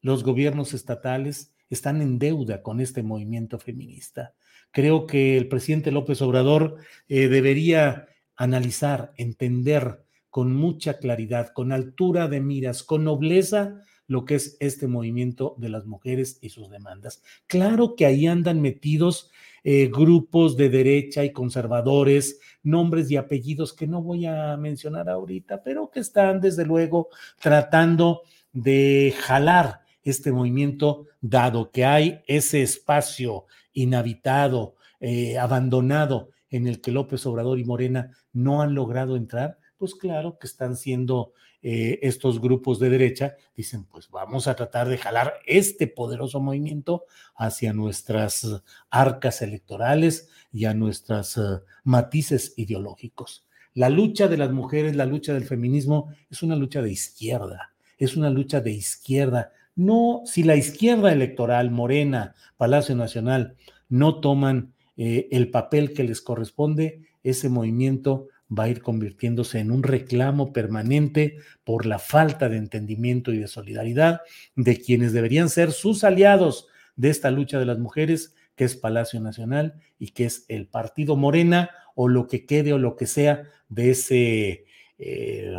los 0.00 0.24
gobiernos 0.24 0.72
estatales 0.72 1.54
están 1.68 2.00
en 2.00 2.18
deuda 2.18 2.62
con 2.62 2.80
este 2.80 3.02
movimiento 3.02 3.58
feminista. 3.58 4.32
Creo 4.70 5.06
que 5.06 5.36
el 5.36 5.48
presidente 5.48 5.92
López 5.92 6.22
Obrador 6.22 6.78
eh, 7.08 7.28
debería 7.28 8.08
analizar, 8.36 9.12
entender 9.18 10.02
con 10.30 10.56
mucha 10.56 10.96
claridad, 10.96 11.52
con 11.52 11.72
altura 11.72 12.26
de 12.26 12.40
miras, 12.40 12.82
con 12.82 13.04
nobleza, 13.04 13.82
lo 14.06 14.24
que 14.24 14.36
es 14.36 14.56
este 14.60 14.86
movimiento 14.86 15.54
de 15.58 15.68
las 15.68 15.86
mujeres 15.86 16.38
y 16.40 16.50
sus 16.50 16.70
demandas. 16.70 17.22
Claro 17.46 17.96
que 17.96 18.06
ahí 18.06 18.26
andan 18.26 18.60
metidos 18.60 19.30
eh, 19.62 19.88
grupos 19.90 20.56
de 20.56 20.68
derecha 20.68 21.24
y 21.24 21.32
conservadores, 21.32 22.38
nombres 22.62 23.10
y 23.10 23.16
apellidos 23.16 23.72
que 23.72 23.86
no 23.86 24.02
voy 24.02 24.26
a 24.26 24.56
mencionar 24.58 25.08
ahorita, 25.08 25.62
pero 25.62 25.90
que 25.90 26.00
están 26.00 26.40
desde 26.40 26.66
luego 26.66 27.08
tratando 27.40 28.22
de 28.52 29.14
jalar 29.18 29.80
este 30.02 30.32
movimiento, 30.32 31.06
dado 31.22 31.70
que 31.70 31.86
hay 31.86 32.20
ese 32.26 32.62
espacio 32.62 33.46
inhabitado, 33.72 34.76
eh, 35.00 35.38
abandonado, 35.38 36.30
en 36.50 36.66
el 36.66 36.80
que 36.80 36.92
López 36.92 37.24
Obrador 37.26 37.58
y 37.58 37.64
Morena 37.64 38.10
no 38.32 38.60
han 38.60 38.74
logrado 38.74 39.16
entrar, 39.16 39.58
pues 39.78 39.94
claro 39.94 40.38
que 40.38 40.46
están 40.46 40.76
siendo 40.76 41.32
eh, 41.66 41.98
estos 42.02 42.42
grupos 42.42 42.78
de 42.78 42.90
derecha 42.90 43.36
dicen, 43.56 43.84
pues 43.84 44.10
vamos 44.10 44.48
a 44.48 44.54
tratar 44.54 44.86
de 44.86 44.98
jalar 44.98 45.40
este 45.46 45.86
poderoso 45.86 46.38
movimiento 46.38 47.06
hacia 47.34 47.72
nuestras 47.72 48.62
arcas 48.90 49.40
electorales 49.40 50.28
y 50.52 50.66
a 50.66 50.74
nuestros 50.74 51.38
eh, 51.38 51.40
matices 51.82 52.52
ideológicos. 52.58 53.46
La 53.72 53.88
lucha 53.88 54.28
de 54.28 54.36
las 54.36 54.52
mujeres, 54.52 54.94
la 54.94 55.06
lucha 55.06 55.32
del 55.32 55.46
feminismo 55.46 56.14
es 56.28 56.42
una 56.42 56.54
lucha 56.54 56.82
de 56.82 56.92
izquierda, 56.92 57.72
es 57.96 58.14
una 58.14 58.28
lucha 58.28 58.60
de 58.60 58.72
izquierda. 58.72 59.50
No, 59.74 60.20
si 60.26 60.42
la 60.42 60.56
izquierda 60.56 61.14
electoral, 61.14 61.70
Morena, 61.70 62.34
Palacio 62.58 62.94
Nacional, 62.94 63.56
no 63.88 64.20
toman 64.20 64.74
eh, 64.98 65.28
el 65.30 65.50
papel 65.50 65.94
que 65.94 66.04
les 66.04 66.20
corresponde, 66.20 67.00
ese 67.22 67.48
movimiento 67.48 68.28
va 68.50 68.64
a 68.64 68.68
ir 68.68 68.82
convirtiéndose 68.82 69.58
en 69.58 69.70
un 69.70 69.82
reclamo 69.82 70.52
permanente 70.52 71.38
por 71.64 71.86
la 71.86 71.98
falta 71.98 72.48
de 72.48 72.58
entendimiento 72.58 73.32
y 73.32 73.38
de 73.38 73.48
solidaridad 73.48 74.20
de 74.54 74.80
quienes 74.80 75.12
deberían 75.12 75.48
ser 75.48 75.72
sus 75.72 76.04
aliados 76.04 76.68
de 76.96 77.10
esta 77.10 77.30
lucha 77.30 77.58
de 77.58 77.66
las 77.66 77.78
mujeres, 77.78 78.34
que 78.54 78.64
es 78.64 78.76
Palacio 78.76 79.20
Nacional 79.20 79.74
y 79.98 80.10
que 80.10 80.26
es 80.26 80.44
el 80.48 80.66
Partido 80.66 81.16
Morena 81.16 81.70
o 81.94 82.08
lo 82.08 82.26
que 82.26 82.46
quede 82.46 82.72
o 82.72 82.78
lo 82.78 82.96
que 82.96 83.06
sea 83.06 83.44
de 83.68 83.90
ese 83.90 84.64
eh, 84.98 85.54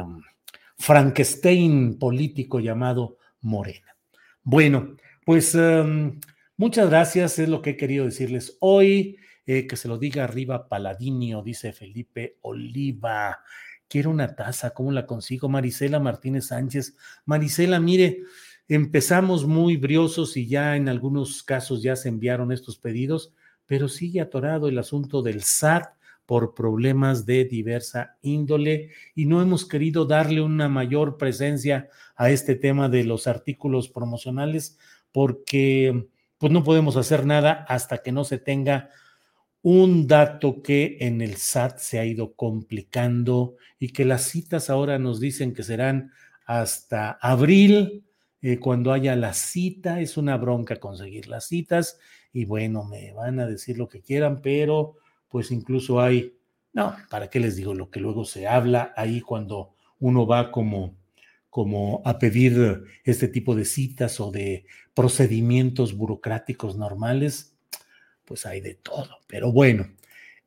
Frankenstein 0.77 1.97
político 1.97 2.59
llamado 2.59 3.17
Morena. 3.41 3.95
Bueno, 4.43 4.95
pues 5.25 5.55
em, 5.55 6.19
muchas 6.57 6.89
gracias, 6.89 7.39
es 7.39 7.49
lo 7.49 7.61
que 7.61 7.71
he 7.71 7.77
querido 7.77 8.05
decirles 8.05 8.57
hoy. 8.59 9.17
Eh, 9.47 9.67
que 9.67 9.75
se 9.75 9.87
lo 9.87 9.97
diga 9.97 10.23
arriba 10.23 10.67
Paladinio, 10.67 11.43
dice 11.43 11.71
Felipe 11.71 12.37
Oliva. 12.41 13.43
Quiero 13.87 14.09
una 14.09 14.35
taza, 14.35 14.71
¿cómo 14.71 14.91
la 14.91 15.05
consigo? 15.05 15.47
Marisela 15.49 15.99
Martínez 15.99 16.47
Sánchez. 16.47 16.95
Marisela, 17.25 17.79
mire, 17.79 18.23
empezamos 18.67 19.45
muy 19.45 19.77
briosos 19.77 20.35
y 20.37 20.47
ya 20.47 20.75
en 20.75 20.89
algunos 20.89 21.43
casos 21.43 21.83
ya 21.83 21.95
se 21.95 22.09
enviaron 22.09 22.51
estos 22.51 22.79
pedidos, 22.79 23.33
pero 23.67 23.87
sigue 23.87 24.21
atorado 24.21 24.67
el 24.67 24.79
asunto 24.79 25.21
del 25.21 25.43
SAT 25.43 25.95
por 26.25 26.55
problemas 26.55 27.27
de 27.27 27.45
diversa 27.45 28.17
índole 28.23 28.89
y 29.13 29.25
no 29.25 29.43
hemos 29.43 29.67
querido 29.67 30.05
darle 30.05 30.41
una 30.41 30.67
mayor 30.69 31.17
presencia 31.17 31.89
a 32.15 32.31
este 32.31 32.55
tema 32.55 32.89
de 32.89 33.03
los 33.03 33.27
artículos 33.27 33.89
promocionales 33.89 34.79
porque 35.11 36.07
pues 36.39 36.51
no 36.51 36.63
podemos 36.63 36.97
hacer 36.97 37.25
nada 37.25 37.65
hasta 37.69 37.99
que 37.99 38.11
no 38.11 38.23
se 38.23 38.39
tenga 38.39 38.89
un 39.67 40.05
dato 40.05 40.61
que 40.61 40.97
en 40.99 41.21
el 41.21 41.37
SAT 41.37 41.79
se 41.79 41.97
ha 41.97 42.05
ido 42.05 42.35
complicando 42.35 43.55
y 43.79 43.93
que 43.93 44.05
las 44.05 44.25
citas 44.25 44.69
ahora 44.69 44.99
nos 44.99 45.19
dicen 45.19 45.55
que 45.55 45.63
serán 45.63 46.11
hasta 46.45 47.17
abril, 47.19 48.05
eh, 48.43 48.59
cuando 48.59 48.93
haya 48.93 49.15
la 49.15 49.33
cita, 49.33 50.01
es 50.01 50.17
una 50.17 50.37
bronca 50.37 50.75
conseguir 50.75 51.27
las 51.29 51.47
citas 51.47 51.97
y 52.31 52.45
bueno, 52.45 52.83
me 52.83 53.11
van 53.13 53.39
a 53.39 53.47
decir 53.47 53.79
lo 53.79 53.89
que 53.89 54.03
quieran, 54.03 54.39
pero 54.43 54.97
pues 55.29 55.49
incluso 55.49 55.99
hay, 55.99 56.37
no, 56.71 56.95
¿para 57.09 57.31
qué 57.31 57.39
les 57.39 57.55
digo 57.55 57.73
lo 57.73 57.89
que 57.89 57.99
luego 57.99 58.23
se 58.23 58.47
habla 58.47 58.93
ahí 58.95 59.19
cuando 59.19 59.73
uno 59.97 60.27
va 60.27 60.51
como 60.51 60.93
como 61.49 62.03
a 62.05 62.19
pedir 62.19 62.83
este 63.03 63.29
tipo 63.29 63.55
de 63.55 63.65
citas 63.65 64.19
o 64.19 64.29
de 64.29 64.65
procedimientos 64.93 65.95
burocráticos 65.95 66.77
normales, 66.77 67.54
pues 68.25 68.45
hay 68.45 68.61
de 68.61 68.75
todo. 68.75 69.19
Pero 69.27 69.51
bueno, 69.51 69.87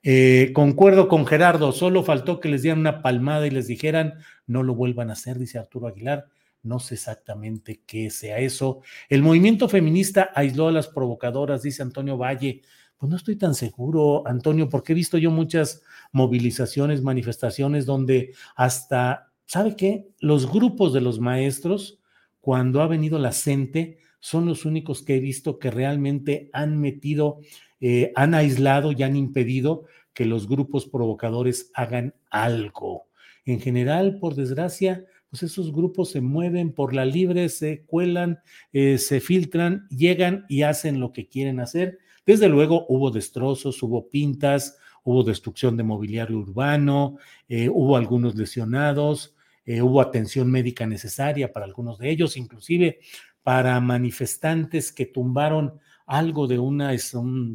eh, 0.02 0.52
concuerdo 0.54 1.08
con 1.08 1.26
Gerardo, 1.26 1.72
solo 1.72 2.02
faltó 2.02 2.40
que 2.40 2.48
les 2.48 2.62
dieran 2.62 2.80
una 2.80 3.02
palmada 3.02 3.46
y 3.46 3.50
les 3.50 3.66
dijeran, 3.66 4.14
no 4.46 4.62
lo 4.62 4.74
vuelvan 4.74 5.10
a 5.10 5.14
hacer, 5.14 5.38
dice 5.38 5.58
Arturo 5.58 5.88
Aguilar. 5.88 6.26
No 6.62 6.80
sé 6.80 6.94
exactamente 6.94 7.82
qué 7.86 8.10
sea 8.10 8.38
eso. 8.38 8.82
El 9.08 9.22
movimiento 9.22 9.68
feminista 9.68 10.30
aisló 10.34 10.68
a 10.68 10.72
las 10.72 10.88
provocadoras, 10.88 11.62
dice 11.62 11.82
Antonio 11.82 12.16
Valle. 12.18 12.62
Pues 12.96 13.08
no 13.08 13.16
estoy 13.16 13.36
tan 13.36 13.54
seguro, 13.54 14.26
Antonio, 14.26 14.68
porque 14.68 14.92
he 14.92 14.94
visto 14.94 15.18
yo 15.18 15.30
muchas 15.30 15.82
movilizaciones, 16.10 17.02
manifestaciones 17.02 17.86
donde 17.86 18.34
hasta, 18.56 19.30
¿sabe 19.46 19.76
qué? 19.76 20.08
Los 20.18 20.50
grupos 20.50 20.92
de 20.92 21.00
los 21.00 21.20
maestros, 21.20 22.00
cuando 22.40 22.82
ha 22.82 22.88
venido 22.88 23.18
la 23.20 23.32
CENTE, 23.32 23.98
son 24.20 24.46
los 24.46 24.64
únicos 24.64 25.02
que 25.02 25.16
he 25.16 25.20
visto 25.20 25.58
que 25.58 25.70
realmente 25.70 26.50
han 26.52 26.80
metido, 26.80 27.40
eh, 27.80 28.12
han 28.16 28.34
aislado 28.34 28.92
y 28.92 29.02
han 29.02 29.16
impedido 29.16 29.84
que 30.12 30.24
los 30.24 30.48
grupos 30.48 30.86
provocadores 30.86 31.70
hagan 31.74 32.14
algo. 32.30 33.06
En 33.44 33.60
general, 33.60 34.18
por 34.18 34.34
desgracia, 34.34 35.04
pues 35.30 35.42
esos 35.42 35.72
grupos 35.72 36.10
se 36.10 36.20
mueven 36.20 36.72
por 36.72 36.94
la 36.94 37.04
libre, 37.04 37.48
se 37.48 37.84
cuelan, 37.84 38.40
eh, 38.72 38.98
se 38.98 39.20
filtran, 39.20 39.86
llegan 39.90 40.44
y 40.48 40.62
hacen 40.62 41.00
lo 41.00 41.12
que 41.12 41.28
quieren 41.28 41.60
hacer. 41.60 41.98
Desde 42.26 42.48
luego 42.48 42.86
hubo 42.88 43.10
destrozos, 43.10 43.82
hubo 43.82 44.08
pintas, 44.08 44.76
hubo 45.04 45.22
destrucción 45.22 45.76
de 45.76 45.84
mobiliario 45.84 46.38
urbano, 46.38 47.16
eh, 47.48 47.68
hubo 47.68 47.96
algunos 47.96 48.34
lesionados, 48.36 49.34
hubo 49.82 50.00
atención 50.00 50.50
médica 50.50 50.86
necesaria 50.86 51.52
para 51.52 51.66
algunos 51.66 51.98
de 51.98 52.08
ellos, 52.08 52.38
inclusive 52.38 53.00
para 53.48 53.80
manifestantes 53.80 54.92
que 54.92 55.06
tumbaron 55.06 55.80
algo 56.04 56.46
de 56.46 56.58
una 56.58 56.90
de 56.90 56.96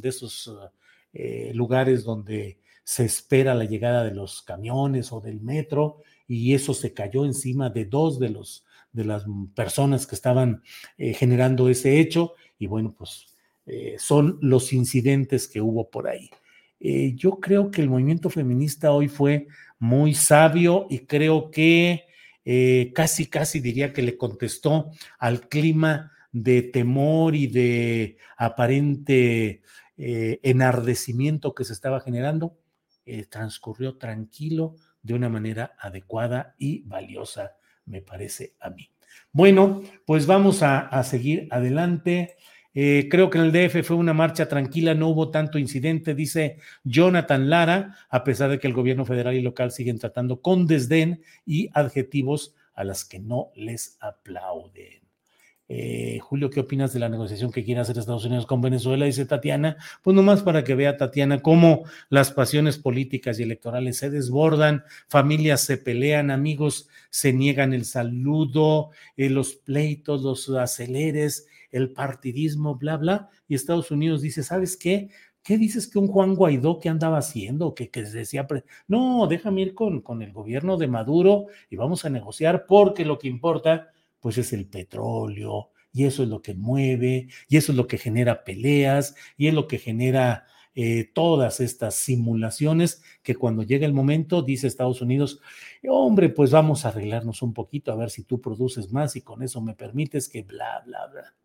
esos 0.09 0.51
eh, 1.13 1.51
lugares 1.53 2.03
donde 2.03 2.57
se 2.83 3.05
espera 3.05 3.53
la 3.53 3.65
llegada 3.65 4.03
de 4.03 4.09
los 4.09 4.41
camiones 4.41 5.13
o 5.13 5.21
del 5.21 5.39
metro 5.39 5.97
y 6.27 6.55
eso 6.55 6.73
se 6.73 6.95
cayó 6.95 7.25
encima 7.25 7.69
de 7.69 7.85
dos 7.85 8.17
de 8.17 8.29
los 8.29 8.65
de 8.91 9.05
las 9.05 9.25
personas 9.53 10.07
que 10.07 10.15
estaban 10.15 10.63
eh, 10.97 11.13
generando 11.13 11.69
ese 11.69 11.99
hecho 11.99 12.33
y 12.57 12.65
bueno 12.65 12.95
pues 12.97 13.27
eh, 13.67 13.97
son 13.99 14.39
los 14.41 14.73
incidentes 14.73 15.47
que 15.47 15.61
hubo 15.61 15.91
por 15.91 16.07
ahí. 16.07 16.27
yo 17.15 17.39
creo 17.39 17.69
que 17.69 17.83
el 17.83 17.89
movimiento 17.91 18.31
feminista 18.31 18.91
hoy 18.91 19.09
fue 19.09 19.45
muy 19.77 20.15
sabio 20.15 20.87
y 20.89 21.05
creo 21.05 21.51
que 21.51 22.05
eh, 22.45 22.91
casi, 22.93 23.27
casi 23.27 23.59
diría 23.59 23.93
que 23.93 24.01
le 24.01 24.17
contestó 24.17 24.91
al 25.17 25.47
clima 25.47 26.11
de 26.31 26.63
temor 26.63 27.35
y 27.35 27.47
de 27.47 28.17
aparente 28.37 29.61
eh, 29.97 30.39
enardecimiento 30.43 31.53
que 31.53 31.63
se 31.63 31.73
estaba 31.73 32.01
generando, 32.01 32.57
eh, 33.05 33.25
transcurrió 33.25 33.97
tranquilo 33.97 34.75
de 35.01 35.13
una 35.13 35.29
manera 35.29 35.75
adecuada 35.79 36.55
y 36.57 36.81
valiosa, 36.83 37.55
me 37.85 38.01
parece 38.01 38.55
a 38.59 38.69
mí. 38.69 38.89
Bueno, 39.31 39.81
pues 40.05 40.25
vamos 40.25 40.63
a 40.63 41.03
seguir 41.03 41.47
adelante. 41.51 42.35
Eh, 42.73 43.07
creo 43.09 43.29
que 43.29 43.37
en 43.37 43.45
el 43.45 43.51
DF 43.51 43.85
fue 43.85 43.97
una 43.97 44.13
marcha 44.13 44.47
tranquila, 44.47 44.95
no 44.95 45.09
hubo 45.09 45.29
tanto 45.29 45.59
incidente, 45.59 46.15
dice 46.15 46.57
Jonathan 46.83 47.49
Lara, 47.49 47.97
a 48.09 48.23
pesar 48.23 48.49
de 48.49 48.59
que 48.59 48.67
el 48.67 48.73
gobierno 48.73 49.05
federal 49.05 49.35
y 49.35 49.41
local 49.41 49.71
siguen 49.71 49.99
tratando 49.99 50.41
con 50.41 50.65
desdén 50.65 51.21
y 51.45 51.69
adjetivos 51.73 52.55
a 52.73 52.83
las 52.83 53.05
que 53.05 53.19
no 53.19 53.51
les 53.55 53.97
aplauden. 53.99 55.03
Eh, 55.69 56.19
Julio, 56.21 56.49
¿qué 56.49 56.59
opinas 56.59 56.93
de 56.93 56.99
la 56.99 57.09
negociación 57.09 57.51
que 57.51 57.63
quiere 57.63 57.81
hacer 57.81 57.97
Estados 57.97 58.25
Unidos 58.25 58.45
con 58.45 58.61
Venezuela? 58.61 59.05
Dice 59.05 59.25
Tatiana. 59.25 59.77
Pues 60.01 60.13
nomás 60.13 60.43
para 60.43 60.63
que 60.63 60.75
vea 60.75 60.97
Tatiana 60.97 61.41
cómo 61.41 61.85
las 62.09 62.31
pasiones 62.31 62.77
políticas 62.77 63.39
y 63.39 63.43
electorales 63.43 63.97
se 63.97 64.09
desbordan, 64.09 64.83
familias 65.07 65.61
se 65.61 65.77
pelean, 65.77 66.31
amigos 66.31 66.89
se 67.09 67.31
niegan 67.31 67.73
el 67.73 67.85
saludo, 67.85 68.91
eh, 69.15 69.29
los 69.29 69.53
pleitos, 69.55 70.21
los 70.21 70.49
aceleres, 70.49 71.47
el 71.73 71.91
partidismo, 71.91 72.75
bla, 72.75 72.95
bla, 72.97 73.29
y 73.47 73.55
Estados 73.55 73.91
Unidos 73.91 74.21
dice, 74.21 74.43
¿sabes 74.43 74.77
qué? 74.77 75.09
¿Qué 75.43 75.57
dices 75.57 75.87
que 75.87 75.99
un 75.99 76.07
Juan 76.07 76.35
Guaidó 76.35 76.79
que 76.79 76.87
andaba 76.87 77.17
haciendo? 77.17 77.73
Que, 77.75 77.89
que 77.89 78.03
decía, 78.03 78.47
no, 78.87 79.27
déjame 79.27 79.61
ir 79.63 79.73
con, 79.73 80.01
con 80.01 80.21
el 80.21 80.31
gobierno 80.31 80.77
de 80.77 80.87
Maduro 80.87 81.47
y 81.69 81.75
vamos 81.75 82.05
a 82.05 82.09
negociar 82.09 82.65
porque 82.67 83.03
lo 83.03 83.19
que 83.19 83.27
importa, 83.27 83.91
pues 84.21 84.37
es 84.37 84.53
el 84.53 84.67
petróleo, 84.67 85.71
y 85.91 86.05
eso 86.05 86.23
es 86.23 86.29
lo 86.29 86.41
que 86.41 86.53
mueve, 86.53 87.27
y 87.49 87.57
eso 87.57 87.71
es 87.71 87.77
lo 87.77 87.87
que 87.87 87.97
genera 87.97 88.43
peleas, 88.43 89.15
y 89.35 89.47
es 89.47 89.53
lo 89.53 89.67
que 89.67 89.79
genera 89.79 90.45
eh, 90.75 91.11
todas 91.13 91.59
estas 91.59 91.95
simulaciones 91.95 93.03
que 93.21 93.35
cuando 93.35 93.61
llega 93.61 93.85
el 93.85 93.93
momento, 93.93 94.41
dice 94.41 94.65
Estados 94.65 95.01
Unidos, 95.01 95.39
hombre, 95.87 96.29
pues 96.29 96.49
vamos 96.49 96.83
a 96.83 96.89
arreglarnos 96.89 97.43
un 97.43 97.53
poquito 97.53 97.91
a 97.91 97.95
ver 97.95 98.09
si 98.09 98.23
tú 98.23 98.41
produces 98.41 98.91
más 98.91 99.15
y 99.15 99.21
con 99.21 99.43
eso 99.43 99.61
me 99.61 99.75
permites 99.75 100.27
que 100.29 100.41
bla, 100.41 100.81
bla, 100.85 101.07
bla. 101.07 101.35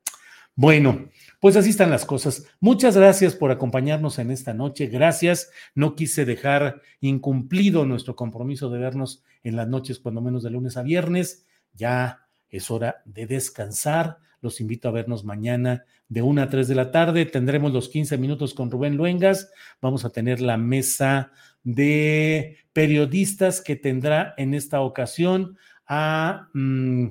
Bueno, 0.59 1.09
pues 1.38 1.55
así 1.55 1.71
están 1.71 1.90
las 1.90 2.05
cosas. 2.05 2.44
Muchas 2.59 2.97
gracias 2.97 3.37
por 3.37 3.53
acompañarnos 3.53 4.18
en 4.18 4.33
esta 4.33 4.55
noche. 4.55 4.88
Gracias. 4.88 5.53
No 5.77 5.94
quise 5.94 6.25
dejar 6.25 6.83
incumplido 7.01 7.87
nuestro 7.87 8.16
compromiso 8.16 8.68
de 8.68 8.81
vernos 8.81 9.23
en 9.44 9.55
las 9.55 9.68
noches, 9.68 10.01
cuando 10.01 10.21
menos 10.21 10.42
de 10.42 10.51
lunes 10.51 10.77
a 10.77 10.83
viernes. 10.83 11.47
Ya 11.75 12.27
es 12.51 12.73
hora 12.73 13.03
de 13.05 13.29
descansar. 13.29 14.18
Los 14.40 14.61
invito 14.61 14.88
a 14.88 14.90
vernos 14.90 15.25
mañana 15.25 15.85
de 16.09 16.23
1 16.23 16.42
a 16.42 16.49
3 16.49 16.66
de 16.66 16.75
la 16.75 16.90
tarde. 16.90 17.25
Tendremos 17.25 17.73
los 17.73 17.88
15 17.88 18.18
minutos 18.18 18.53
con 18.53 18.68
Rubén 18.68 18.97
Luengas. 18.97 19.53
Vamos 19.81 20.05
a 20.05 20.11
tener 20.11 20.40
la 20.40 20.57
mesa 20.57 21.31
de 21.62 22.57
periodistas 22.73 23.61
que 23.61 23.77
tendrá 23.77 24.35
en 24.37 24.55
esta 24.55 24.81
ocasión 24.81 25.57
a 25.87 26.49
mm, 26.53 27.11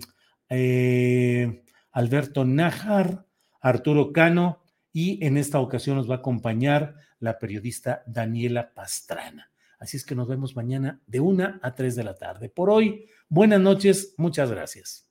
eh, 0.49 1.63
Alberto 1.93 2.43
Nájar 2.43 3.26
Arturo 3.67 4.13
Cano 4.13 4.62
y 4.93 5.23
en 5.25 5.38
esta 5.38 5.60
ocasión 5.60 5.97
nos 5.97 6.10
va 6.10 6.15
a 6.15 6.17
acompañar 6.19 6.95
la 7.19 7.38
periodista 7.38 8.03
Daniela 8.08 8.73
Pastrana. 8.73 9.51
Así 9.80 9.97
es 9.97 10.06
que 10.06 10.15
nos 10.15 10.27
vemos 10.27 10.56
mañana 10.56 11.01
de 11.06 11.19
una 11.19 11.60
a 11.62 11.75
tres 11.75 11.95
de 11.95 12.03
la 12.03 12.15
tarde. 12.15 12.49
Por 12.49 12.69
hoy, 12.69 13.06
buenas 13.30 13.60
noches, 13.60 14.15
muchas 14.17 14.49
gracias. 14.49 15.06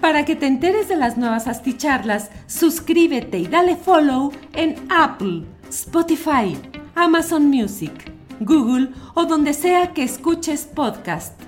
Para 0.00 0.24
que 0.24 0.36
te 0.36 0.46
enteres 0.46 0.88
de 0.88 0.96
las 0.96 1.18
nuevas 1.18 1.46
asticharlas, 1.46 2.30
suscríbete 2.46 3.38
y 3.38 3.46
dale 3.46 3.76
follow 3.76 4.32
en 4.54 4.76
Apple, 4.90 5.44
Spotify, 5.68 6.56
Amazon 6.94 7.46
Music, 7.48 7.92
Google 8.40 8.90
o 9.14 9.26
donde 9.26 9.52
sea 9.52 9.92
que 9.92 10.04
escuches 10.04 10.64
podcast. 10.66 11.47